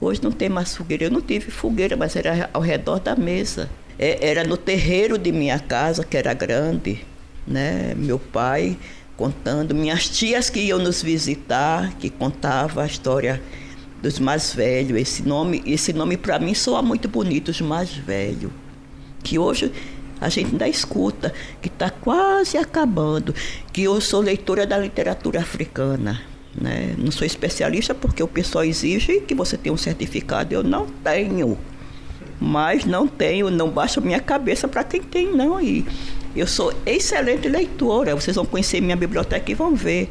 Hoje 0.00 0.22
não 0.22 0.32
tem 0.32 0.48
mais 0.48 0.76
fogueira. 0.76 1.04
Eu 1.04 1.10
não 1.10 1.20
tive 1.20 1.50
fogueira, 1.50 1.96
mas 1.96 2.16
era 2.16 2.50
ao 2.52 2.60
redor 2.60 2.98
da 2.98 3.14
mesa. 3.14 3.70
É, 3.98 4.30
era 4.30 4.42
no 4.42 4.56
terreiro 4.56 5.16
de 5.18 5.30
minha 5.30 5.58
casa, 5.58 6.02
que 6.04 6.16
era 6.16 6.34
grande, 6.34 7.04
né? 7.46 7.94
Meu 7.94 8.18
pai 8.18 8.76
contando, 9.16 9.74
minhas 9.74 10.08
tias 10.08 10.50
que 10.50 10.58
iam 10.58 10.78
nos 10.78 11.02
visitar, 11.02 11.92
que 11.98 12.10
contava 12.10 12.82
a 12.82 12.86
história 12.86 13.40
dos 14.02 14.18
mais 14.18 14.52
velhos. 14.52 15.00
Esse 15.00 15.22
nome, 15.22 15.62
esse 15.64 15.92
nome 15.92 16.16
para 16.16 16.38
mim 16.38 16.52
soa 16.52 16.82
muito 16.82 17.08
bonito, 17.08 17.50
os 17.50 17.60
mais 17.60 17.94
velhos. 17.94 18.50
Que 19.22 19.38
hoje 19.38 19.72
a 20.20 20.28
gente 20.28 20.52
ainda 20.52 20.68
escuta, 20.68 21.32
que 21.60 21.68
está 21.68 21.88
quase 21.88 22.58
acabando, 22.58 23.34
que 23.72 23.84
eu 23.84 24.00
sou 24.00 24.20
leitora 24.20 24.66
da 24.66 24.76
literatura 24.76 25.40
africana. 25.40 26.20
Né? 26.60 26.94
Não 26.98 27.10
sou 27.10 27.26
especialista 27.26 27.94
porque 27.94 28.22
o 28.22 28.28
pessoal 28.28 28.64
exige 28.64 29.20
que 29.20 29.34
você 29.34 29.56
tenha 29.56 29.72
um 29.72 29.78
certificado. 29.78 30.52
Eu 30.52 30.62
não 30.62 30.86
tenho. 30.86 31.56
Mas 32.40 32.84
não 32.84 33.06
tenho, 33.06 33.50
não 33.50 33.70
baixa 33.70 34.00
minha 34.00 34.20
cabeça 34.20 34.66
para 34.66 34.82
quem 34.82 35.00
tem, 35.00 35.32
não. 35.32 35.60
E 35.60 35.86
eu 36.34 36.46
sou 36.46 36.74
excelente 36.84 37.48
leitora. 37.48 38.14
Vocês 38.14 38.34
vão 38.34 38.44
conhecer 38.44 38.80
minha 38.80 38.96
biblioteca 38.96 39.50
e 39.50 39.54
vão 39.54 39.74
ver. 39.76 40.10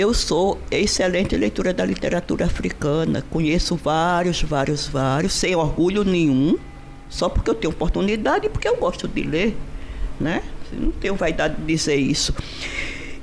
Eu 0.00 0.14
sou 0.14 0.58
excelente 0.70 1.36
leitora 1.36 1.74
da 1.74 1.84
literatura 1.84 2.46
africana. 2.46 3.22
Conheço 3.28 3.76
vários, 3.76 4.40
vários, 4.40 4.88
vários, 4.88 5.34
sem 5.34 5.54
orgulho 5.54 6.04
nenhum. 6.04 6.56
Só 7.10 7.28
porque 7.28 7.50
eu 7.50 7.54
tenho 7.54 7.70
oportunidade 7.70 8.46
e 8.46 8.48
porque 8.48 8.66
eu 8.66 8.78
gosto 8.78 9.06
de 9.06 9.22
ler. 9.22 9.54
Né? 10.18 10.42
Não 10.72 10.90
tenho 10.90 11.14
vaidade 11.16 11.56
de 11.56 11.66
dizer 11.66 11.96
isso. 11.96 12.34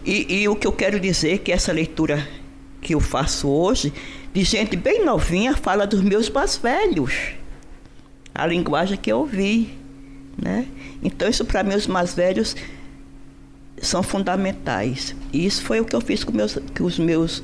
E, 0.06 0.42
e, 0.42 0.48
o 0.48 0.56
que 0.56 0.68
eu 0.68 0.72
quero 0.72 1.00
dizer 1.00 1.34
é 1.34 1.38
que 1.40 1.52
essa 1.52 1.72
leitura 1.72 2.28
que 2.80 2.94
eu 2.94 3.00
faço 3.00 3.50
hoje, 3.50 3.92
de 4.32 4.44
gente 4.44 4.78
bem 4.78 5.04
novinha, 5.04 5.58
fala 5.58 5.88
dos 5.88 6.04
meus 6.04 6.30
mais 6.30 6.58
velhos. 6.58 7.12
A 8.36 8.46
linguagem 8.46 9.00
que 9.00 9.12
eu 9.12 9.18
ouvi. 9.18 9.74
Né? 10.38 10.68
Então, 11.02 11.28
isso 11.28 11.44
para 11.44 11.64
meus 11.64 11.88
mais 11.88 12.14
velhos 12.14 12.56
são 13.82 14.02
fundamentais. 14.02 15.16
E 15.32 15.46
isso 15.46 15.64
foi 15.64 15.80
o 15.80 15.86
que 15.86 15.96
eu 15.96 16.02
fiz 16.02 16.24
com, 16.24 16.32
meus, 16.32 16.58
com 16.78 16.84
os 16.84 17.00
meus 17.00 17.44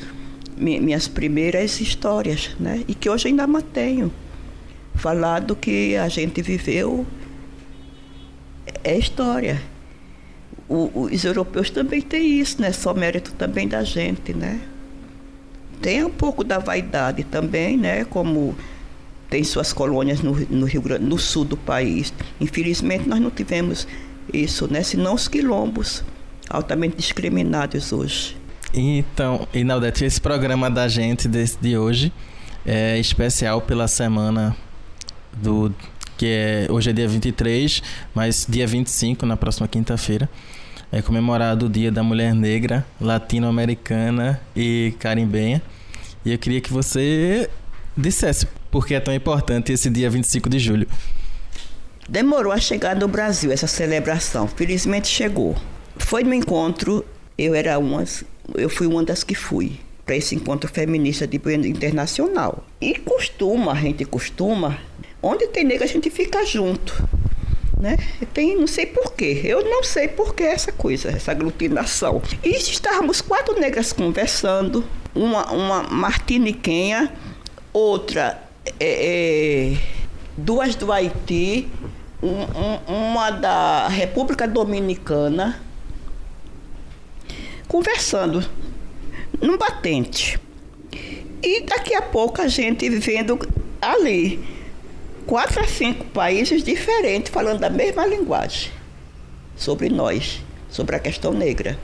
minhas 0.55 1.07
primeiras 1.07 1.81
histórias, 1.81 2.51
né? 2.59 2.83
E 2.87 2.93
que 2.93 3.09
hoje 3.09 3.27
ainda 3.27 3.45
mantenho. 3.47 4.11
Falar 4.95 5.39
do 5.39 5.55
que 5.55 5.95
a 5.95 6.07
gente 6.07 6.41
viveu 6.41 7.05
é 8.83 8.97
história 8.97 9.59
o, 10.67 11.09
os 11.11 11.23
europeus 11.23 11.69
também 11.69 12.01
têm 12.01 12.39
isso, 12.39 12.61
né? 12.61 12.71
Só 12.71 12.93
mérito 12.93 13.31
também 13.33 13.67
da 13.67 13.83
gente, 13.83 14.33
né? 14.33 14.59
Tem 15.81 16.03
um 16.03 16.09
pouco 16.09 16.43
da 16.43 16.57
vaidade 16.59 17.23
também, 17.23 17.77
né? 17.77 18.05
Como 18.05 18.55
tem 19.29 19.43
suas 19.43 19.73
colônias 19.73 20.21
no, 20.21 20.33
no 20.49 20.65
Rio 20.65 20.81
Grande, 20.81 21.05
no 21.05 21.17
sul 21.17 21.43
do 21.45 21.57
país. 21.57 22.13
Infelizmente 22.39 23.07
nós 23.07 23.19
não 23.19 23.29
tivemos 23.29 23.87
isso, 24.33 24.71
né? 24.71 24.81
Senão 24.83 25.13
os 25.13 25.27
quilombos 25.27 26.03
altamente 26.49 26.97
discriminados 26.97 27.91
hoje. 27.91 28.35
Então, 28.73 29.47
Inaldete, 29.53 30.03
esse 30.03 30.19
programa 30.19 30.69
da 30.69 30.87
gente 30.87 31.27
desse, 31.27 31.57
de 31.61 31.77
hoje 31.77 32.11
é 32.65 32.97
especial 32.97 33.61
pela 33.61 33.87
semana 33.87 34.55
do 35.31 35.73
que 36.17 36.25
é 36.27 36.67
hoje 36.69 36.89
é 36.89 36.93
dia 36.93 37.07
23, 37.07 37.81
mas 38.13 38.45
dia 38.47 38.65
25, 38.65 39.25
na 39.25 39.35
próxima 39.35 39.67
quinta-feira, 39.67 40.29
é 40.91 41.01
comemorado 41.01 41.65
o 41.65 41.69
Dia 41.69 41.91
da 41.91 42.03
Mulher 42.03 42.33
Negra, 42.33 42.85
Latino-Americana 43.01 44.39
e 44.55 44.93
Carimbenha. 44.99 45.61
E 46.23 46.31
eu 46.31 46.37
queria 46.37 46.61
que 46.61 46.71
você 46.71 47.49
dissesse 47.97 48.47
por 48.69 48.85
que 48.85 48.93
é 48.93 48.99
tão 48.99 49.13
importante 49.13 49.73
esse 49.73 49.89
dia 49.89 50.09
25 50.09 50.49
de 50.49 50.59
julho. 50.59 50.87
Demorou 52.07 52.51
a 52.51 52.59
chegar 52.59 52.95
no 52.95 53.07
Brasil 53.07 53.51
essa 53.51 53.67
celebração. 53.67 54.47
Felizmente 54.47 55.07
chegou. 55.07 55.55
Foi 55.97 56.23
no 56.23 56.33
encontro, 56.33 57.05
eu 57.37 57.53
era 57.53 57.77
uma, 57.79 58.03
eu 58.55 58.69
fui 58.69 58.87
uma 58.87 59.03
das 59.03 59.23
que 59.23 59.35
fui 59.35 59.79
para 60.05 60.15
esse 60.15 60.35
encontro 60.35 60.69
feminista 60.69 61.25
de 61.25 61.39
internacional. 61.67 62.65
E 62.81 62.95
costuma, 62.95 63.71
a 63.71 63.75
gente 63.75 64.03
costuma, 64.05 64.77
onde 65.21 65.47
tem 65.47 65.63
negra 65.63 65.85
a 65.85 65.87
gente 65.87 66.09
fica 66.09 66.45
junto 66.45 66.93
né? 67.83 67.97
Tem, 68.33 68.55
não 68.55 68.65
sei 68.65 68.85
porquê. 68.85 69.41
Eu 69.43 69.65
não 69.65 69.83
sei 69.83 70.07
porquê 70.07 70.43
essa 70.43 70.71
coisa, 70.71 71.09
essa 71.09 71.31
aglutinação. 71.31 72.21
E 72.41 72.51
estávamos 72.51 73.19
quatro 73.19 73.59
negras 73.59 73.91
conversando, 73.91 74.85
uma, 75.13 75.51
uma 75.51 75.83
martiniquenha, 75.83 77.11
outra, 77.73 78.41
é, 78.79 79.73
é, 79.73 79.77
duas 80.37 80.75
do 80.75 80.93
Haiti, 80.93 81.67
um, 82.21 82.29
um, 82.29 83.11
uma 83.11 83.31
da 83.31 83.89
República 83.89 84.47
Dominicana, 84.47 85.61
conversando 87.73 88.47
num 89.41 89.57
batente. 89.57 90.39
E 91.41 91.61
daqui 91.61 91.95
a 91.95 92.03
pouco 92.03 92.39
a 92.39 92.47
gente 92.47 92.87
vendo 92.87 93.39
ali 93.81 94.39
quatro 95.25 95.59
a 95.59 95.67
cinco 95.67 96.05
países 96.05 96.63
diferentes 96.63 97.33
falando 97.33 97.61
da 97.61 97.71
mesma 97.71 98.05
linguagem 98.05 98.71
sobre 99.55 99.89
nós, 99.89 100.39
sobre 100.69 100.95
a 100.95 100.99
questão 100.99 101.33
negra. 101.33 101.79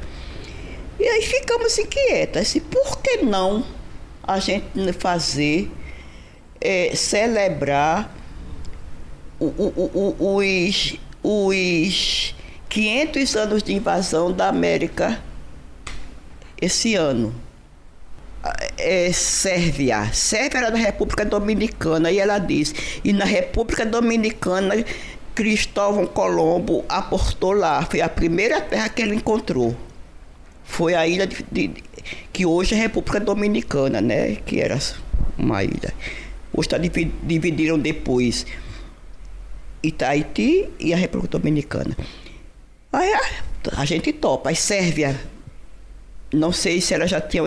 E 0.99 1.07
aí 1.07 1.23
ficamos 1.23 1.75
inquietas. 1.79 2.53
E 2.53 2.59
por 2.59 3.01
que 3.01 3.23
não 3.23 3.65
a 4.21 4.37
gente 4.37 4.93
fazer, 4.93 5.71
é, 6.61 6.95
celebrar 6.95 8.15
os, 9.39 10.99
os 11.23 12.35
500 12.69 13.35
anos 13.35 13.63
de 13.63 13.73
invasão 13.73 14.31
da 14.31 14.49
América 14.49 15.27
esse 16.61 16.95
ano? 16.95 17.33
é, 18.77 19.11
Sérvia. 19.11 20.11
Sérvia 20.13 20.59
era 20.59 20.71
da 20.71 20.77
República 20.77 21.25
Dominicana 21.25 22.11
e 22.11 22.19
ela 22.19 22.39
diz: 22.39 22.73
e 23.03 23.11
na 23.13 23.25
República 23.25 23.85
Dominicana 23.85 24.83
Cristóvão 25.35 26.05
Colombo 26.07 26.83
aportou 26.87 27.51
lá. 27.51 27.85
Foi 27.85 28.01
a 28.01 28.09
primeira 28.09 28.61
terra 28.61 28.89
que 28.89 29.01
ele 29.01 29.15
encontrou. 29.15 29.75
Foi 30.63 30.93
a 30.93 31.07
ilha 31.07 31.25
de, 31.25 31.43
de, 31.51 31.71
que 32.31 32.45
hoje 32.45 32.75
é 32.75 32.77
República 32.77 33.19
Dominicana, 33.19 34.01
né? 34.01 34.35
Que 34.35 34.59
era 34.59 34.77
uma 35.37 35.63
ilha. 35.63 35.93
Hoje 36.53 36.69
tá, 36.69 36.77
dividiram 36.77 37.77
depois. 37.77 38.45
Itaiti 39.81 40.69
e 40.79 40.93
a 40.93 40.97
República 40.97 41.37
Dominicana. 41.37 41.95
Aí 42.91 43.13
a, 43.13 43.21
a 43.77 43.85
gente 43.85 44.11
topa. 44.11 44.49
Aí 44.49 44.55
Sérvia, 44.55 45.19
não 46.33 46.51
sei 46.51 46.81
se 46.81 46.93
ela 46.93 47.07
já 47.07 47.19
tinha 47.19 47.43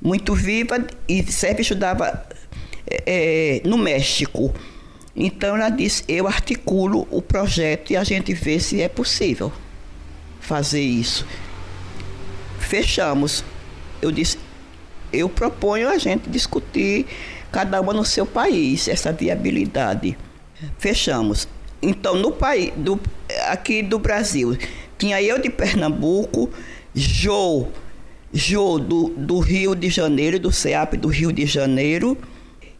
muito 0.00 0.34
viva, 0.34 0.86
e 1.08 1.22
Sérvia 1.30 1.62
estudava 1.62 2.26
é, 3.06 3.60
no 3.64 3.76
México. 3.76 4.52
Então 5.14 5.56
ela 5.56 5.68
disse, 5.68 6.04
eu 6.06 6.26
articulo 6.26 7.06
o 7.10 7.20
projeto 7.20 7.92
e 7.92 7.96
a 7.96 8.04
gente 8.04 8.32
vê 8.32 8.60
se 8.60 8.80
é 8.80 8.88
possível 8.88 9.52
fazer 10.40 10.80
isso. 10.80 11.26
Fechamos. 12.58 13.44
Eu 14.00 14.12
disse, 14.12 14.38
eu 15.12 15.28
proponho 15.28 15.88
a 15.88 15.98
gente 15.98 16.30
discutir 16.30 17.06
cada 17.50 17.80
uma 17.80 17.92
no 17.92 18.04
seu 18.04 18.24
país 18.24 18.86
essa 18.86 19.12
viabilidade. 19.12 20.16
Fechamos. 20.78 21.48
Então 21.82 22.14
no 22.14 22.30
país, 22.30 22.72
do, 22.76 23.00
aqui 23.48 23.82
do 23.82 23.98
Brasil, 23.98 24.56
tinha 24.96 25.20
eu 25.20 25.40
de 25.40 25.50
Pernambuco, 25.50 26.50
Jô, 26.94 27.68
Jô 28.32 28.78
do, 28.78 29.08
do 29.16 29.38
Rio 29.38 29.74
de 29.74 29.88
Janeiro, 29.88 30.38
do 30.38 30.52
CEAP 30.52 30.96
do 30.96 31.08
Rio 31.08 31.32
de 31.32 31.46
Janeiro 31.46 32.16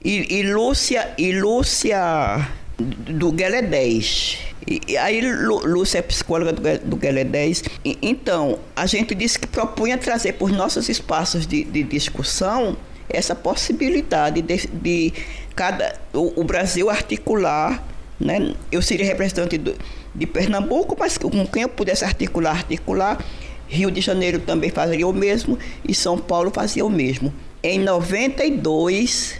e, 0.05 0.39
e 0.39 0.43
Lúcia, 0.43 1.15
e 1.19 1.33
Lúcia 1.33 2.49
do 2.79 3.33
Guelé 3.33 3.63
10. 3.63 4.39
E, 4.67 4.97
aí 4.97 5.21
Lúcia 5.21 5.99
é 5.99 6.03
psicóloga 6.03 6.53
do, 6.53 6.91
do 6.91 6.97
Guelé 6.97 7.25
10. 7.25 7.65
E, 7.85 7.99
então, 8.03 8.59
a 8.77 8.87
gente 8.87 9.15
disse 9.15 9.39
que 9.39 9.47
propunha 9.47 9.97
trazer 9.99 10.35
por 10.35 10.51
nossos 10.51 10.89
espaços 10.89 11.47
de, 11.47 11.65
de 11.65 11.83
discussão 11.83 12.77
essa 13.09 13.35
possibilidade 13.35 14.43
de, 14.43 14.67
de 14.67 15.13
cada 15.57 15.99
o, 16.13 16.41
o, 16.41 16.45
Brasil 16.45 16.91
articular, 16.91 17.83
né? 18.21 18.55
Eu 18.71 18.83
seria 18.83 19.07
representante 19.07 19.57
do, 19.57 19.75
de 20.15 20.27
Pernambuco, 20.27 20.95
mas 20.99 21.17
com 21.17 21.47
quem 21.47 21.63
eu 21.63 21.69
pudesse 21.69 22.05
articular, 22.05 22.57
articular. 22.57 23.19
Rio 23.69 23.91
de 23.91 24.01
Janeiro 24.01 24.39
também 24.41 24.71
fazia 24.71 25.07
o 25.07 25.13
mesmo 25.13 25.59
e 25.87 25.95
São 25.95 26.19
Paulo 26.19 26.51
fazia 26.51 26.85
o 26.85 26.91
mesmo. 26.91 27.33
Em 27.63 27.79
92, 27.79 29.39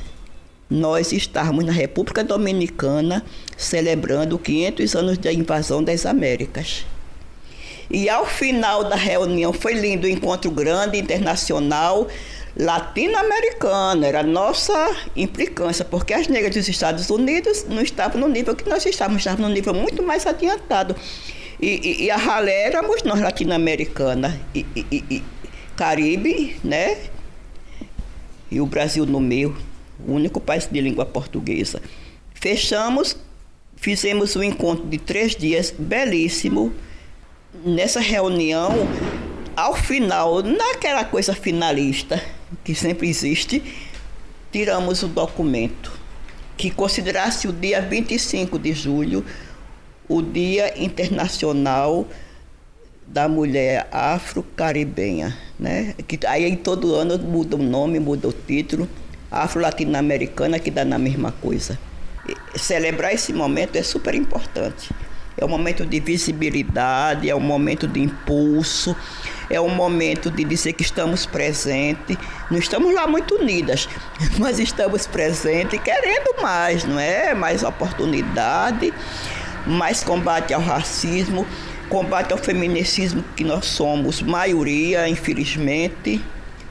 nós 0.69 1.13
estávamos 1.13 1.65
na 1.65 1.73
República 1.73 2.23
Dominicana 2.23 3.25
celebrando 3.57 4.39
500 4.39 4.95
anos 4.95 5.19
da 5.19 5.33
invasão 5.33 5.83
das 5.83 6.05
Américas. 6.05 6.85
E 7.91 8.09
ao 8.11 8.27
final 8.27 8.85
da 8.85 8.97
reunião 8.97 9.51
foi 9.53 9.73
lindo 9.73 10.07
o 10.07 10.11
encontro 10.11 10.51
grande 10.51 10.99
internacional 10.99 12.07
latino-americano, 12.59 14.05
era 14.05 14.21
a 14.21 14.23
nossa 14.23 14.97
implicância, 15.15 15.85
porque 15.85 16.13
as 16.13 16.27
negras 16.27 16.55
dos 16.55 16.69
Estados 16.69 17.09
Unidos 17.09 17.65
não 17.69 17.81
estavam 17.81 18.21
no 18.21 18.29
nível 18.29 18.55
que 18.55 18.69
nós 18.69 18.85
estávamos, 18.85 19.21
estávamos 19.21 19.49
no 19.49 19.55
nível 19.55 19.73
muito 19.73 20.03
mais 20.03 20.27
adiantado. 20.27 20.95
E, 21.61 21.67
e, 21.67 22.05
e 22.05 22.11
a 22.11 22.17
ralé 22.17 22.63
éramos 22.63 23.03
nós 23.03 23.21
latino-americana 23.21 24.41
e, 24.55 24.65
e, 24.77 25.23
Caribe, 25.77 26.57
né? 26.63 26.97
E 28.51 28.61
o 28.61 28.67
Brasil 28.67 29.05
no 29.05 29.21
meio 29.21 29.57
o 30.07 30.13
único 30.13 30.41
país 30.41 30.67
de 30.71 30.81
língua 30.81 31.05
portuguesa. 31.05 31.83
Fechamos, 32.35 33.17
fizemos 33.77 34.37
um 34.37 34.43
encontro 34.43 34.87
de 34.87 34.99
três 34.99 35.35
dias 35.35 35.75
belíssimo. 35.77 36.73
Nessa 37.65 38.01
reunião, 38.01 38.71
ao 39.57 39.75
final, 39.75 40.43
naquela 40.43 41.05
coisa 41.05 41.35
finalista 41.35 42.23
que 42.63 42.75
sempre 42.75 43.09
existe, 43.09 43.63
tiramos 44.53 45.03
o 45.03 45.09
documento 45.09 45.99
que 46.57 46.71
considerasse 46.71 47.49
o 47.49 47.53
dia 47.53 47.81
25 47.81 48.59
de 48.59 48.73
julho 48.73 49.25
o 50.09 50.23
Dia 50.23 50.83
Internacional 50.83 52.07
da 53.07 53.29
Mulher 53.29 53.89
Afro-Caribenha, 53.91 55.37
né? 55.59 55.95
Que 56.07 56.19
aí 56.27 56.57
todo 56.57 56.95
ano 56.95 57.19
muda 57.19 57.57
o 57.57 57.63
nome, 57.63 57.99
muda 57.99 58.29
o 58.29 58.33
título 58.33 58.89
afro-latino-americana 59.31 60.59
que 60.59 60.71
dá 60.71 60.85
na 60.85 60.99
mesma 60.99 61.33
coisa. 61.33 61.79
E 62.29 62.59
celebrar 62.59 63.13
esse 63.13 63.33
momento 63.33 63.77
é 63.77 63.83
super 63.83 64.15
importante. 64.15 64.91
É 65.37 65.45
um 65.45 65.49
momento 65.49 65.87
de 65.87 66.01
visibilidade, 66.01 67.31
é 67.31 67.35
um 67.35 67.41
momento 67.41 67.87
de 67.87 68.01
impulso, 68.01 68.97
é 69.49 69.61
um 69.61 69.69
momento 69.69 70.33
de 70.33 70.43
dizer 70.43 70.73
que 70.73 70.83
estamos 70.83 71.27
presentes. 71.27 72.17
Não 72.51 72.59
estamos 72.59 72.93
lá 72.93 73.07
muito 73.07 73.37
unidas, 73.37 73.89
mas 74.41 74.59
estamos 74.59 75.07
presentes 75.07 75.81
querendo 75.81 76.43
mais, 76.43 76.85
não 76.85 76.99
é? 76.99 77.35
Mais 77.35 77.63
oportunidade, 77.63 78.93
mais 79.67 80.03
combate 80.03 80.55
ao 80.55 80.61
racismo, 80.61 81.47
combate 81.89 82.33
ao 82.33 82.39
feminicismo 82.39 83.25
que 83.37 83.45
nós 83.45 83.67
somos 83.67 84.23
maioria, 84.23 85.09
infelizmente 85.09 86.21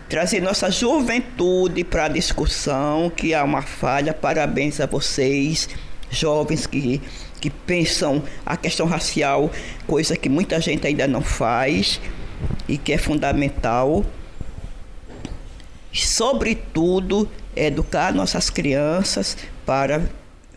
trazer 0.09 0.41
nossa 0.41 0.71
juventude 0.71 1.83
para 1.83 2.05
a 2.05 2.07
discussão, 2.07 3.09
que 3.09 3.33
há 3.33 3.43
uma 3.43 3.61
falha. 3.61 4.13
Parabéns 4.13 4.79
a 4.79 4.85
vocês, 4.85 5.69
jovens 6.09 6.65
que, 6.65 7.01
que 7.41 7.49
pensam 7.49 8.23
a 8.45 8.55
questão 8.55 8.85
racial, 8.85 9.51
coisa 9.85 10.15
que 10.15 10.29
muita 10.29 10.59
gente 10.61 10.87
ainda 10.87 11.07
não 11.07 11.21
faz 11.21 11.99
e 12.67 12.77
que 12.77 12.93
é 12.93 12.97
fundamental. 12.97 14.05
Sobretudo, 15.91 17.29
educar 17.55 18.13
nossas 18.13 18.49
crianças 18.49 19.37
para 19.65 20.03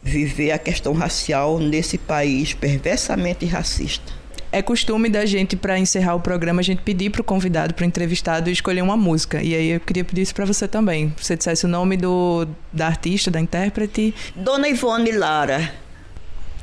viver 0.02 0.52
a 0.52 0.58
questão 0.58 0.92
racial 0.92 1.58
nesse 1.58 1.98
país 1.98 2.52
perversamente 2.52 3.44
racista. 3.46 4.20
É 4.52 4.60
costume 4.60 5.08
da 5.08 5.24
gente, 5.24 5.54
para 5.54 5.78
encerrar 5.78 6.16
o 6.16 6.20
programa, 6.20 6.60
a 6.60 6.64
gente 6.64 6.82
pedir 6.82 7.10
para 7.10 7.20
o 7.20 7.24
convidado, 7.24 7.72
para 7.72 7.84
o 7.84 7.86
entrevistado, 7.86 8.50
escolher 8.50 8.82
uma 8.82 8.96
música. 8.96 9.40
E 9.40 9.54
aí 9.54 9.68
eu 9.70 9.80
queria 9.80 10.04
pedir 10.04 10.22
isso 10.22 10.34
para 10.34 10.44
você 10.44 10.66
também. 10.66 11.14
Você 11.16 11.36
dissesse 11.36 11.66
o 11.66 11.68
nome 11.68 11.96
do, 11.96 12.48
da 12.72 12.86
artista, 12.86 13.30
da 13.30 13.38
intérprete. 13.38 14.12
Dona 14.34 14.68
Ivone 14.68 15.12
Lara. 15.12 15.72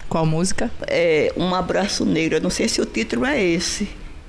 Qual 0.10 0.26
música? 0.26 0.70
É 0.86 1.32
Um 1.38 1.56
Abraço 1.56 2.06
Negro. 2.06 2.38
Eu 2.38 2.42
não 2.42 2.50
sei 2.50 2.68
se 2.68 2.82
o 2.82 2.86
título 2.86 3.26
é 3.26 3.42
esse 3.42 3.88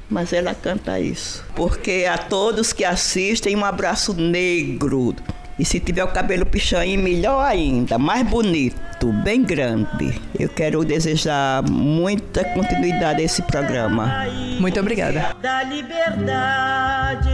mas 0.09 0.33
ela 0.33 0.55
canta 0.55 0.99
isso. 0.99 1.45
Porque 1.55 2.07
a 2.11 2.17
todos 2.17 2.73
que 2.73 2.85
assistem, 2.85 3.55
um 3.55 3.65
abraço 3.65 4.15
negro. 4.15 5.15
E 5.59 5.65
se 5.65 5.81
tiver 5.81 6.05
o 6.05 6.09
cabelo 6.09 6.47
pichain, 6.47 6.97
melhor 6.97 7.45
ainda, 7.45 7.99
mais 7.99 8.25
bonito, 8.25 9.13
bem 9.25 9.43
grande. 9.43 10.21
Eu 10.39 10.49
quero 10.49 10.85
desejar 10.85 11.65
muita 11.69 12.45
continuidade 12.45 13.21
a 13.21 13.25
esse 13.25 13.43
programa. 13.43 14.25
Muito 14.61 14.79
obrigada. 14.79 15.35
Da 15.43 15.65
liberdade. 15.65 17.29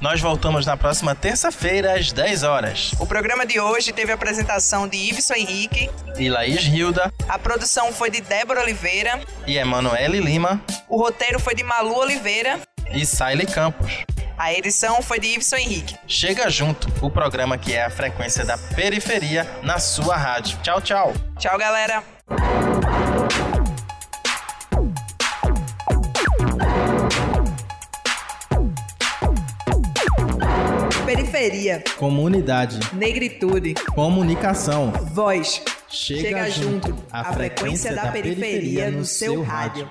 Nós 0.00 0.20
voltamos 0.20 0.64
na 0.66 0.76
próxima 0.76 1.16
terça-feira, 1.16 1.94
às 1.98 2.12
10 2.12 2.44
horas. 2.44 2.92
O 3.00 3.06
programa 3.06 3.44
de 3.44 3.58
hoje 3.58 3.92
teve 3.92 4.12
a 4.12 4.14
apresentação 4.14 4.86
de 4.86 4.96
Iveson 4.96 5.34
Henrique, 5.34 5.90
E 6.16 6.28
Laís 6.28 6.64
Hilda 6.64 7.12
a 7.28 7.38
produção 7.40 7.92
foi 7.92 8.08
de 8.08 8.20
Débora 8.20 8.60
Oliveira, 8.60 9.20
e 9.48 9.58
Emanuele 9.58 10.20
Lima 10.20 10.60
o 10.88 10.96
roteiro 10.96 11.40
foi 11.40 11.56
de 11.56 11.64
Malu 11.64 11.96
Oliveira, 11.96 12.60
e 12.94 13.04
Saile 13.04 13.46
Campos. 13.46 14.04
A 14.42 14.52
edição 14.52 15.00
foi 15.00 15.20
de 15.20 15.28
Iveson 15.28 15.54
Henrique. 15.54 15.96
Chega 16.04 16.50
junto, 16.50 16.88
o 17.00 17.08
programa 17.08 17.56
que 17.56 17.74
é 17.74 17.84
a 17.84 17.90
frequência 17.90 18.44
da 18.44 18.58
periferia 18.58 19.48
na 19.62 19.78
sua 19.78 20.16
rádio. 20.16 20.58
Tchau, 20.64 20.80
tchau. 20.82 21.12
Tchau, 21.38 21.56
galera! 21.56 22.02
Periferia, 31.06 31.84
Comunidade, 31.96 32.80
negritude, 32.92 33.74
comunicação. 33.94 34.90
voz. 35.12 35.62
Chega, 35.88 36.50
junto, 36.50 36.96
a 37.12 37.32
frequência 37.32 37.94
da 37.94 38.10
periferia 38.10 38.90
no 38.90 39.04
seu 39.04 39.40
rádio. 39.42 39.88